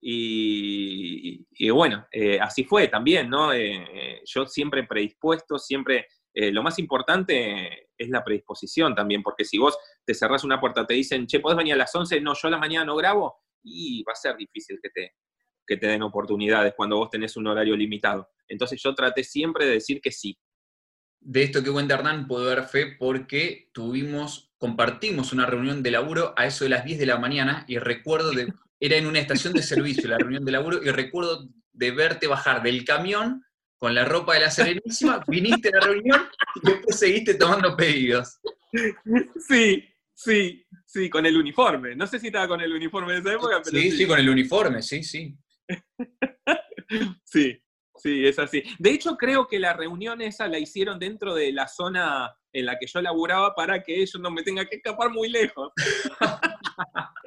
Y, 0.05 1.69
bueno, 1.69 2.05
eh, 2.11 2.37
así 2.39 2.65
fue 2.65 2.89
también, 2.89 3.29
¿no? 3.29 3.53
Eh, 3.53 4.21
yo 4.25 4.45
siempre 4.45 4.83
predispuesto, 4.83 5.57
siempre, 5.57 6.07
lo 6.33 6.61
más 6.61 6.77
importante 6.79 7.89
es 7.97 8.09
la 8.09 8.23
predisposición 8.23 8.93
también, 8.95 9.23
porque 9.23 9.45
si 9.45 9.57
vos 9.57 9.77
te 10.03 10.13
cerrás 10.13 10.43
una 10.43 10.59
puerta, 10.59 10.85
te 10.85 10.95
dicen, 10.95 11.25
che, 11.25 11.39
¿podés 11.39 11.57
venir 11.57 11.73
a 11.75 11.77
las 11.77 11.95
11? 11.95 12.19
No, 12.19 12.33
yo 12.33 12.47
a 12.49 12.51
la 12.51 12.57
mañana 12.57 12.85
no 12.85 12.97
grabo, 12.97 13.43
y 13.63 14.03
va 14.03 14.11
a 14.11 14.15
ser 14.15 14.35
difícil 14.35 14.79
que 14.83 14.89
te, 14.89 15.13
que 15.65 15.77
te 15.77 15.87
den 15.87 16.01
oportunidades 16.01 16.73
cuando 16.75 16.97
vos 16.97 17.09
tenés 17.09 17.37
un 17.37 17.47
horario 17.47 17.75
limitado. 17.75 18.29
Entonces 18.47 18.81
yo 18.81 18.93
traté 18.93 19.23
siempre 19.23 19.65
de 19.65 19.73
decir 19.73 20.01
que 20.01 20.11
sí. 20.11 20.37
De 21.25 21.43
esto 21.43 21.63
que 21.63 21.71
cuenta 21.71 21.95
Hernán 21.95 22.27
puedo 22.27 22.45
dar 22.45 22.67
fe 22.67 22.95
porque 22.99 23.69
tuvimos 23.73 24.53
compartimos 24.63 25.33
una 25.33 25.45
reunión 25.45 25.83
de 25.83 25.91
laburo 25.91 26.33
a 26.37 26.45
eso 26.45 26.63
de 26.63 26.69
las 26.69 26.85
10 26.85 26.97
de 26.97 27.05
la 27.05 27.17
mañana 27.17 27.65
y 27.67 27.79
recuerdo 27.79 28.31
de, 28.31 28.53
era 28.79 28.95
en 28.95 29.07
una 29.07 29.19
estación 29.19 29.51
de 29.51 29.61
servicio 29.61 30.07
la 30.07 30.17
reunión 30.17 30.45
de 30.45 30.53
laburo 30.53 30.81
y 30.81 30.89
recuerdo 30.89 31.49
de 31.73 31.91
verte 31.91 32.27
bajar 32.27 32.63
del 32.63 32.85
camión 32.85 33.43
con 33.77 33.93
la 33.93 34.05
ropa 34.05 34.35
de 34.35 34.39
la 34.39 34.49
Serenísima, 34.49 35.21
viniste 35.27 35.67
a 35.67 35.79
la 35.79 35.79
reunión 35.81 36.21
y 36.55 36.69
después 36.69 36.97
seguiste 36.97 37.33
tomando 37.33 37.75
pedidos. 37.75 38.39
Sí, 39.45 39.83
sí, 40.13 40.65
sí, 40.85 41.09
con 41.09 41.25
el 41.25 41.35
uniforme. 41.35 41.93
No 41.93 42.07
sé 42.07 42.17
si 42.17 42.27
estaba 42.27 42.47
con 42.47 42.61
el 42.61 42.71
uniforme 42.71 43.11
de 43.11 43.19
esa 43.19 43.33
época, 43.33 43.61
pero. 43.61 43.77
Sí, 43.77 43.91
sí, 43.91 43.97
sí 43.97 44.07
con 44.07 44.17
el 44.17 44.29
uniforme, 44.29 44.81
sí, 44.81 45.03
sí. 45.03 45.35
sí, 47.25 47.61
sí, 47.95 48.25
es 48.25 48.39
así. 48.39 48.63
De 48.79 48.91
hecho, 48.91 49.15
creo 49.15 49.47
que 49.47 49.59
la 49.59 49.73
reunión 49.73 50.21
esa 50.21 50.47
la 50.47 50.59
hicieron 50.59 50.99
dentro 50.99 51.33
de 51.35 51.51
la 51.51 51.67
zona 51.67 52.33
en 52.51 52.65
la 52.65 52.77
que 52.77 52.87
yo 52.87 53.01
laburaba 53.01 53.55
para 53.55 53.83
que 53.83 53.95
ellos 53.95 54.19
no 54.19 54.31
me 54.31 54.43
tengan 54.43 54.67
que 54.67 54.77
escapar 54.77 55.09
muy 55.09 55.29
lejos. 55.29 55.71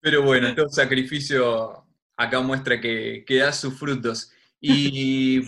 Pero 0.00 0.22
bueno, 0.22 0.54
todo 0.54 0.68
sacrificio 0.68 1.86
acá 2.16 2.40
muestra 2.40 2.80
que, 2.80 3.24
da 3.28 3.52
sus 3.52 3.78
frutos. 3.78 4.32
Y 4.60 5.40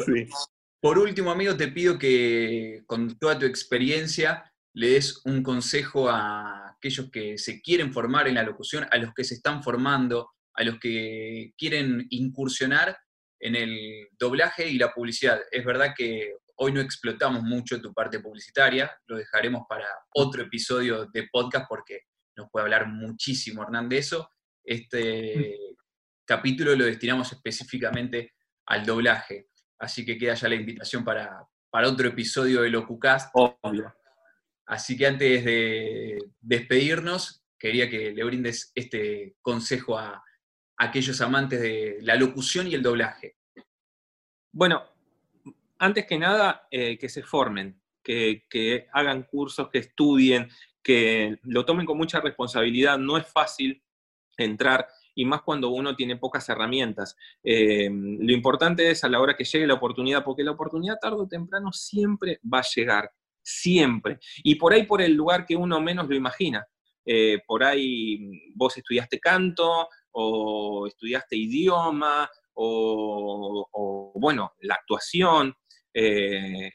por 0.80 0.98
último, 0.98 1.30
amigo, 1.30 1.56
te 1.56 1.68
pido 1.68 1.98
que 1.98 2.82
con 2.86 3.18
toda 3.18 3.38
tu 3.38 3.46
experiencia 3.46 4.52
le 4.74 4.90
des 4.90 5.20
un 5.24 5.42
consejo 5.42 6.08
a 6.08 6.70
aquellos 6.70 7.10
que 7.10 7.38
se 7.38 7.62
quieren 7.62 7.92
formar 7.92 8.28
en 8.28 8.34
la 8.34 8.42
locución, 8.42 8.86
a 8.90 8.98
los 8.98 9.14
que 9.14 9.24
se 9.24 9.34
están 9.34 9.62
formando, 9.62 10.32
a 10.54 10.64
los 10.64 10.78
que 10.78 11.52
quieren 11.56 12.06
incursionar 12.10 12.96
en 13.40 13.56
el 13.56 14.08
doblaje 14.18 14.68
y 14.68 14.78
la 14.78 14.92
publicidad. 14.92 15.40
Es 15.50 15.64
verdad 15.64 15.94
que 15.96 16.36
hoy 16.56 16.72
no 16.72 16.80
explotamos 16.80 17.42
mucho 17.42 17.80
tu 17.80 17.92
parte 17.92 18.20
publicitaria, 18.20 18.90
lo 19.06 19.16
dejaremos 19.16 19.64
para 19.68 19.86
otro 20.14 20.42
episodio 20.42 21.06
de 21.06 21.28
podcast 21.30 21.66
porque 21.68 22.02
nos 22.36 22.48
puede 22.50 22.64
hablar 22.64 22.88
muchísimo 22.88 23.62
Hernán 23.62 23.88
de 23.88 23.98
eso. 23.98 24.30
Este 24.62 25.58
capítulo 26.24 26.74
lo 26.74 26.86
destinamos 26.86 27.32
específicamente 27.32 28.34
al 28.66 28.86
doblaje, 28.86 29.48
así 29.78 30.06
que 30.06 30.16
queda 30.16 30.34
ya 30.34 30.48
la 30.48 30.54
invitación 30.54 31.04
para, 31.04 31.46
para 31.70 31.88
otro 31.88 32.08
episodio 32.08 32.62
de 32.62 32.70
Locucast. 32.70 33.30
Obvio. 33.34 33.94
Así 34.66 34.96
que 34.96 35.06
antes 35.06 35.44
de 35.44 36.18
despedirnos, 36.40 37.44
quería 37.58 37.90
que 37.90 38.12
le 38.12 38.24
brindes 38.24 38.72
este 38.74 39.36
consejo 39.42 39.98
a, 39.98 40.24
aquellos 40.76 41.20
amantes 41.20 41.60
de 41.60 41.98
la 42.02 42.16
locución 42.16 42.66
y 42.66 42.74
el 42.74 42.82
doblaje? 42.82 43.36
Bueno, 44.52 44.82
antes 45.78 46.06
que 46.06 46.18
nada, 46.18 46.66
eh, 46.70 46.96
que 46.96 47.08
se 47.08 47.22
formen, 47.22 47.80
que, 48.02 48.86
hagan 48.92 49.24
cursos, 49.24 49.68
que 49.70 49.78
estudien, 49.78 50.48
que 50.82 51.38
lo 51.44 51.64
tomen 51.64 51.86
con 51.86 51.98
mucha 51.98 52.20
responsabilidad. 52.20 52.98
No 52.98 53.16
es 53.16 53.26
fácil 53.26 53.82
entrar 54.36 54.86
y 55.14 55.24
más 55.24 55.42
cuando 55.42 55.70
uno 55.70 55.94
tiene 55.96 56.16
pocas 56.16 56.48
herramientas. 56.48 57.16
Eh, 57.42 57.88
lo 57.90 58.32
importante 58.32 58.90
es 58.90 59.04
a 59.04 59.08
la 59.08 59.20
hora 59.20 59.36
que 59.36 59.44
llegue 59.44 59.66
la 59.66 59.74
oportunidad, 59.74 60.24
porque 60.24 60.42
la 60.42 60.52
oportunidad 60.52 60.98
tarde 61.00 61.16
o 61.16 61.28
temprano 61.28 61.72
siempre 61.72 62.40
va 62.52 62.58
a 62.58 62.66
llegar, 62.74 63.10
siempre. 63.42 64.18
Y 64.42 64.56
por 64.56 64.72
ahí 64.72 64.84
por 64.84 65.00
el 65.00 65.14
lugar 65.14 65.46
que 65.46 65.56
uno 65.56 65.80
menos 65.80 66.08
lo 66.08 66.14
imagina. 66.14 66.66
Eh, 67.06 67.40
por 67.46 67.62
ahí 67.62 68.52
vos 68.54 68.76
estudiaste 68.76 69.20
canto, 69.20 69.88
o 70.14 70.86
estudiaste 70.86 71.36
idioma, 71.36 72.28
o, 72.54 74.12
bueno, 74.16 74.52
la 74.60 74.74
actuación. 74.74 75.54
Eh, 75.92 76.70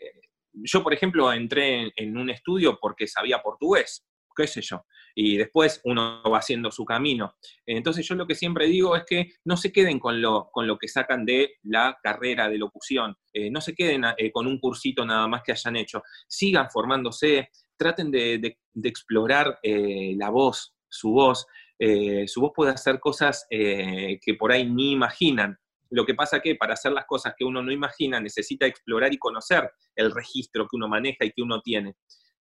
yo, 0.54 0.84
por 0.84 0.94
ejemplo, 0.94 1.32
entré 1.32 1.92
en, 1.96 2.18
un 2.18 2.30
estudio 2.30 2.78
porque 2.80 3.08
sabía 3.08 3.42
portugués, 3.42 4.06
qué 4.36 4.48
sé 4.48 4.62
yo, 4.62 4.86
y 5.16 5.38
después 5.38 5.82
uno 5.84 6.22
va 6.24 6.40
haciendo 6.40 6.72
su 6.72 6.86
camino. 6.86 7.36
Entonces 7.66 8.08
yo 8.08 8.16
lo 8.16 8.28
que 8.28 8.36
siempre 8.36 8.68
digo 8.68 8.96
es 8.96 9.04
que 9.06 9.32
no 9.46 9.58
se 9.58 9.72
queden 9.72 10.00
con 10.00 10.22
lo, 10.22 10.50
con 10.52 10.66
lo 10.66 10.78
que 10.78 10.88
sacan 10.88 11.26
de 11.26 11.58
la 11.64 11.98
carrera 12.02 12.48
de 12.48 12.58
locución, 12.58 13.18
eh, 13.34 13.52
no 13.52 13.60
se 13.60 13.74
queden 13.74 14.04
eh, 14.18 14.32
con 14.32 14.48
un 14.48 14.60
cursito 14.60 15.06
nada 15.06 15.28
más 15.28 15.44
que 15.44 15.52
hayan 15.52 15.76
hecho, 15.76 16.04
sigan 16.28 16.70
formándose, 16.70 17.50
traten 17.78 18.12
de 18.12 18.58
explorar 18.84 19.60
la 19.64 20.30
voz, 20.30 20.76
su 20.90 21.12
voz, 21.12 21.46
eh, 21.80 22.28
su 22.28 22.42
voz 22.42 22.52
puede 22.54 22.72
hacer 22.72 23.00
cosas 23.00 23.48
eh, 23.50 24.20
que 24.22 24.34
por 24.34 24.52
ahí 24.52 24.70
ni 24.70 24.92
imaginan. 24.92 25.58
Lo 25.90 26.06
que 26.06 26.14
pasa 26.14 26.42
que 26.42 26.56
para 26.56 26.74
hacer 26.74 26.92
las 26.92 27.06
cosas 27.06 27.34
que 27.38 27.46
uno 27.46 27.64
no 27.64 27.72
imagina 27.72 28.20
necesita 28.20 28.66
explorar 28.66 29.14
y 29.14 29.18
conocer 29.18 29.72
el 29.96 30.12
registro 30.12 30.68
que 30.68 30.76
uno 30.76 30.88
maneja 30.88 31.26
y 31.26 31.32
que 31.32 31.42
uno 31.42 31.62
tiene. 31.62 31.96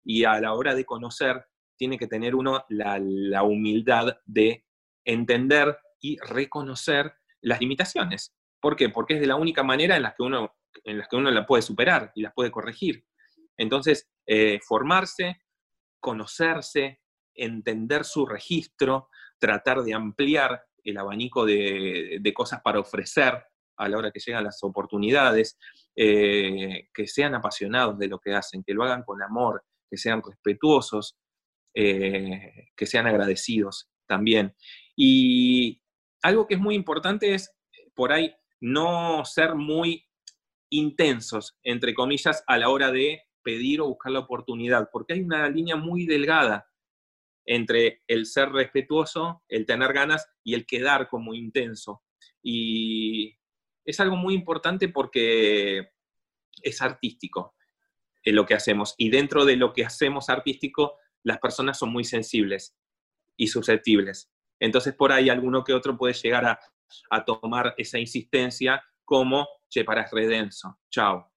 Y 0.03 0.25
a 0.25 0.39
la 0.41 0.53
hora 0.53 0.73
de 0.73 0.85
conocer, 0.85 1.45
tiene 1.77 1.97
que 1.97 2.07
tener 2.07 2.35
uno 2.35 2.65
la, 2.69 3.43
humildad 3.43 4.17
de 4.25 4.65
entender 5.05 5.77
y 6.01 6.17
reconocer 6.17 7.13
las 7.41 7.61
limitaciones. 7.61 8.35
¿Por 8.59 8.75
qué? 8.75 8.89
Porque 8.89 9.13
es 9.13 9.21
de 9.21 9.27
la 9.27 9.35
única 9.35 9.63
manera 9.63 9.95
en 9.95 10.03
la 10.03 10.15
que 10.17 10.23
uno, 10.23 10.55
en 10.83 10.97
las 10.97 11.07
que 11.07 11.15
uno 11.15 11.29
la 11.29 11.45
puede 11.45 11.61
superar 11.61 12.11
y 12.15 12.23
las 12.23 12.33
puede 12.33 12.51
corregir. 12.51 13.05
Entonces, 13.57 14.09
eh, 14.25 14.59
formarse, 14.67 15.37
conocerse, 15.99 16.99
entender 17.33 18.03
su 18.03 18.25
registro, 18.25 19.09
tratar 19.39 19.83
de 19.83 19.93
ampliar 19.93 20.63
el 20.83 20.97
abanico 20.97 21.45
de, 21.45 22.31
cosas 22.33 22.61
para 22.61 22.79
ofrecer 22.79 23.43
a 23.77 23.89
la 23.89 23.97
hora 23.97 24.11
que 24.11 24.19
llegan 24.19 24.43
las 24.43 24.63
oportunidades, 24.63 25.57
eh, 25.95 26.87
que 26.93 27.07
sean 27.07 27.35
apasionados 27.35 27.97
de 27.99 28.07
lo 28.07 28.19
que 28.19 28.33
hacen, 28.33 28.63
que 28.63 28.73
lo 28.73 28.83
hagan 28.83 29.03
con 29.03 29.21
amor, 29.21 29.63
que 29.89 29.97
sean 29.97 30.21
respetuosos, 30.23 31.17
eh, 31.75 32.69
que 32.75 32.85
sean 32.85 33.05
agradecidos 33.05 33.89
también. 34.07 34.55
Y 34.95 35.81
algo 36.23 36.47
que 36.47 36.55
es 36.55 36.59
muy 36.59 36.75
importante 36.75 37.33
es, 37.33 37.51
por 37.93 38.11
ahí, 38.11 38.33
no 38.59 39.23
ser 39.25 39.55
muy 39.55 40.07
intensos, 40.69 41.57
entre 41.63 41.93
comillas, 41.93 42.43
a 42.47 42.57
la 42.57 42.69
hora 42.69 42.91
de 42.91 43.23
pedir 43.43 43.81
o 43.81 43.87
buscar 43.87 44.11
la 44.11 44.19
oportunidad, 44.19 44.89
porque 44.91 45.13
hay 45.13 45.21
una 45.21 45.47
línea 45.49 45.75
muy 45.75 46.05
delgada 46.05 46.67
entre 47.47 48.03
el 48.07 48.25
ser 48.25 48.51
respetuoso, 48.51 49.41
el 49.47 49.65
tener 49.65 49.93
ganas 49.93 50.29
y 50.43 50.53
el 50.53 50.67
quedar 50.67 51.07
como 51.07 51.33
intenso. 51.33 52.03
Y 52.43 53.35
es 53.85 53.99
algo 53.99 54.17
muy 54.17 54.35
importante 54.35 54.89
porque 54.89 55.91
es 56.61 56.81
artístico 56.81 57.55
en 58.23 58.35
lo 58.35 58.45
que 58.45 58.53
hacemos. 58.53 58.93
Y 58.97 59.09
dentro 59.09 59.45
de 59.45 59.55
lo 59.55 59.71
que 59.71 59.85
hacemos 59.85 60.29
artístico, 60.29 60.97
las 61.23 61.39
personas 61.39 61.79
son 61.79 61.89
muy 61.89 62.03
sensibles 62.03 62.77
y 63.37 63.47
susceptibles. 63.47 64.29
Entonces, 64.59 64.93
por 64.93 65.13
ahí 65.13 65.29
alguno 65.29 65.63
que 65.63 65.73
otro 65.73 65.97
puede 65.97 66.13
llegar 66.13 66.45
a, 66.45 66.59
a 67.09 67.23
tomar 67.23 67.73
esa 67.77 67.97
insistencia 67.97 68.83
como, 69.05 69.47
che, 69.69 69.85
para 69.85 70.01
es 70.01 70.63
chao. 70.89 71.31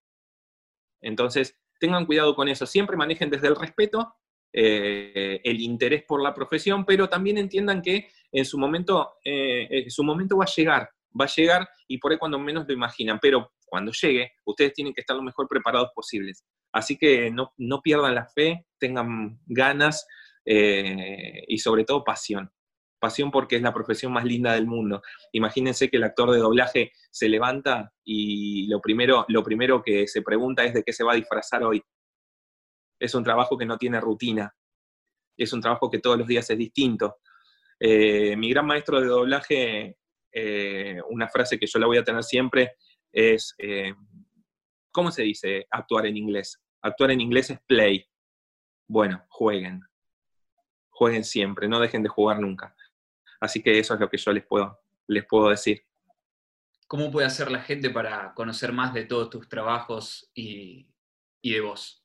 Entonces, 0.99 1.57
tengan 1.79 2.05
cuidado 2.05 2.35
con 2.35 2.49
eso, 2.49 2.65
siempre 2.65 2.97
manejen 2.97 3.29
desde 3.29 3.47
el 3.47 3.55
respeto 3.55 4.13
eh, 4.53 5.39
el 5.43 5.61
interés 5.61 6.03
por 6.03 6.21
la 6.21 6.33
profesión, 6.33 6.85
pero 6.85 7.07
también 7.07 7.37
entiendan 7.37 7.81
que 7.81 8.09
en 8.31 8.45
su 8.45 8.57
momento, 8.57 9.13
eh, 9.23 9.85
su 9.89 10.03
momento 10.03 10.37
va 10.37 10.45
a 10.45 10.53
llegar, 10.55 10.89
va 11.19 11.25
a 11.25 11.33
llegar 11.35 11.67
y 11.87 11.97
por 11.97 12.11
ahí 12.11 12.17
cuando 12.17 12.39
menos 12.39 12.65
lo 12.67 12.73
imaginan, 12.73 13.19
pero 13.21 13.51
cuando 13.65 13.91
llegue, 13.93 14.33
ustedes 14.45 14.73
tienen 14.73 14.93
que 14.93 15.01
estar 15.01 15.15
lo 15.15 15.23
mejor 15.23 15.47
preparados 15.47 15.91
posibles. 15.95 16.43
Así 16.73 16.97
que 16.97 17.31
no, 17.31 17.53
no 17.57 17.81
pierdan 17.81 18.15
la 18.15 18.25
fe, 18.25 18.65
tengan 18.77 19.39
ganas 19.45 20.05
eh, 20.45 21.43
y 21.47 21.57
sobre 21.57 21.85
todo 21.85 22.03
pasión. 22.03 22.51
Pasión 22.99 23.31
porque 23.31 23.55
es 23.55 23.61
la 23.61 23.73
profesión 23.73 24.11
más 24.11 24.25
linda 24.25 24.53
del 24.53 24.67
mundo. 24.67 25.01
Imagínense 25.31 25.89
que 25.89 25.97
el 25.97 26.03
actor 26.03 26.31
de 26.31 26.39
doblaje 26.39 26.91
se 27.09 27.29
levanta 27.29 27.93
y 28.03 28.67
lo 28.67 28.79
primero, 28.79 29.25
lo 29.29 29.43
primero 29.43 29.81
que 29.81 30.07
se 30.07 30.21
pregunta 30.21 30.63
es 30.63 30.73
de 30.73 30.83
qué 30.83 30.93
se 30.93 31.03
va 31.03 31.13
a 31.13 31.15
disfrazar 31.15 31.63
hoy 31.63 31.81
es 33.01 33.15
un 33.15 33.23
trabajo 33.23 33.57
que 33.57 33.65
no 33.65 33.77
tiene 33.77 33.99
rutina, 33.99 34.55
es 35.35 35.51
un 35.53 35.59
trabajo 35.59 35.89
que 35.89 35.97
todos 35.97 36.19
los 36.19 36.27
días 36.27 36.47
es 36.51 36.57
distinto. 36.57 37.17
Eh, 37.79 38.35
mi 38.37 38.51
gran 38.51 38.67
maestro 38.67 39.01
de 39.01 39.07
doblaje, 39.07 39.97
eh, 40.31 41.01
una 41.09 41.27
frase 41.27 41.57
que 41.57 41.65
yo 41.65 41.79
la 41.79 41.87
voy 41.87 41.97
a 41.97 42.03
tener 42.03 42.23
siempre, 42.23 42.75
es, 43.11 43.55
eh, 43.57 43.95
¿cómo 44.91 45.11
se 45.11 45.23
dice 45.23 45.65
actuar 45.71 46.05
en 46.05 46.15
inglés? 46.15 46.61
Actuar 46.83 47.09
en 47.09 47.21
inglés 47.21 47.49
es 47.49 47.59
play. 47.65 48.05
Bueno, 48.87 49.25
jueguen. 49.29 49.81
Jueguen 50.91 51.23
siempre, 51.23 51.67
no 51.67 51.79
dejen 51.79 52.03
de 52.03 52.09
jugar 52.09 52.39
nunca. 52.39 52.75
Así 53.39 53.63
que 53.63 53.79
eso 53.79 53.95
es 53.95 53.99
lo 53.99 54.09
que 54.09 54.17
yo 54.17 54.31
les 54.31 54.45
puedo, 54.45 54.79
les 55.07 55.25
puedo 55.25 55.49
decir. 55.49 55.83
¿Cómo 56.87 57.09
puede 57.09 57.25
hacer 57.25 57.49
la 57.49 57.61
gente 57.61 57.89
para 57.89 58.35
conocer 58.35 58.73
más 58.73 58.93
de 58.93 59.05
todos 59.05 59.31
tus 59.31 59.49
trabajos 59.49 60.29
y, 60.35 60.87
y 61.41 61.53
de 61.53 61.61
vos? 61.61 62.00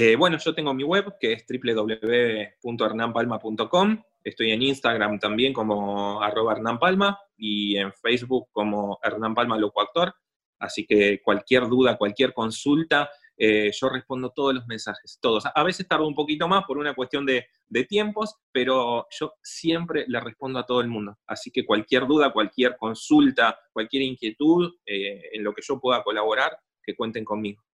Eh, 0.00 0.14
bueno, 0.14 0.38
yo 0.38 0.54
tengo 0.54 0.72
mi 0.74 0.84
web 0.84 1.16
que 1.18 1.32
es 1.32 1.44
www.hernanpalma.com. 1.44 4.02
Estoy 4.22 4.52
en 4.52 4.62
Instagram 4.62 5.18
también 5.18 5.52
como 5.52 6.22
arroba 6.22 6.52
Hernán 6.52 6.78
Palma 6.78 7.18
y 7.36 7.76
en 7.76 7.92
Facebook 7.92 8.46
como 8.52 9.00
Hernán 9.02 9.34
Palma 9.34 9.58
Locuactor. 9.58 10.14
Así 10.60 10.86
que 10.86 11.20
cualquier 11.20 11.66
duda, 11.66 11.98
cualquier 11.98 12.32
consulta, 12.32 13.10
eh, 13.36 13.72
yo 13.72 13.88
respondo 13.88 14.30
todos 14.30 14.54
los 14.54 14.68
mensajes, 14.68 15.18
todos. 15.20 15.42
A 15.52 15.64
veces 15.64 15.88
tardo 15.88 16.06
un 16.06 16.14
poquito 16.14 16.46
más 16.46 16.62
por 16.64 16.78
una 16.78 16.94
cuestión 16.94 17.26
de, 17.26 17.48
tiempos, 17.88 18.36
pero 18.52 19.08
yo 19.10 19.32
siempre 19.42 20.04
le 20.06 20.20
respondo 20.20 20.60
a 20.60 20.66
todo 20.66 20.80
el 20.80 20.86
mundo. 20.86 21.18
Así 21.26 21.50
que 21.50 21.66
cualquier 21.66 22.06
duda, 22.06 22.32
cualquier 22.32 22.76
consulta, 22.76 23.58
cualquier 23.72 24.04
inquietud 24.04 24.76
eh, 24.86 25.30
en 25.32 25.42
lo 25.42 25.52
que 25.52 25.62
yo 25.66 25.80
pueda 25.80 26.04
colaborar, 26.04 26.56
que 26.84 26.94
cuenten 26.94 27.24
conmigo. 27.24 27.64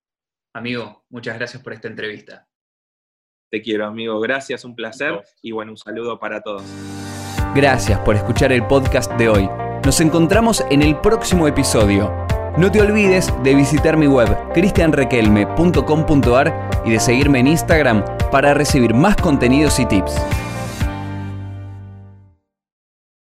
Amigo, 0.55 1.05
muchas 1.11 1.37
gracias 1.37 1.61
por 1.63 1.73
esta 1.73 1.89
entrevista. 1.89 2.47
Te 3.51 3.61
quiero, 3.61 3.87
amigo. 3.87 4.21
Gracias, 4.21 4.65
un 4.65 4.77
placer. 4.77 5.23
Y 5.43 5.53
bueno, 5.53 5.73
un 5.73 5.77
saludo 5.77 6.19
para 6.19 6.41
todos. 6.41 6.65
Gracias 7.55 7.99
por 8.01 8.17
escuchar 8.17 8.51
el 8.53 8.67
podcast 8.67 9.13
de 9.13 9.29
hoy. 9.29 9.49
Nos 9.85 10.01
encontramos 10.01 10.65
en 10.71 10.81
el 10.83 10.99
próximo 11.01 11.47
episodio. 11.47 12.11
No 12.57 12.71
te 12.71 12.81
olvides 12.81 13.35
de 13.43 13.55
visitar 13.55 13.97
mi 13.97 14.07
web 14.07 14.29
cristianrequelme.com.ar 14.55 16.71
y 16.85 16.93
de 16.93 17.01
seguirme 17.01 17.41
en 17.41 17.49
Instagram 17.49 18.05
para 18.31 18.55
recibir 18.55 18.95
más 18.95 19.17
contenidos 19.17 19.81
y 19.81 19.87
tips. 19.87 20.15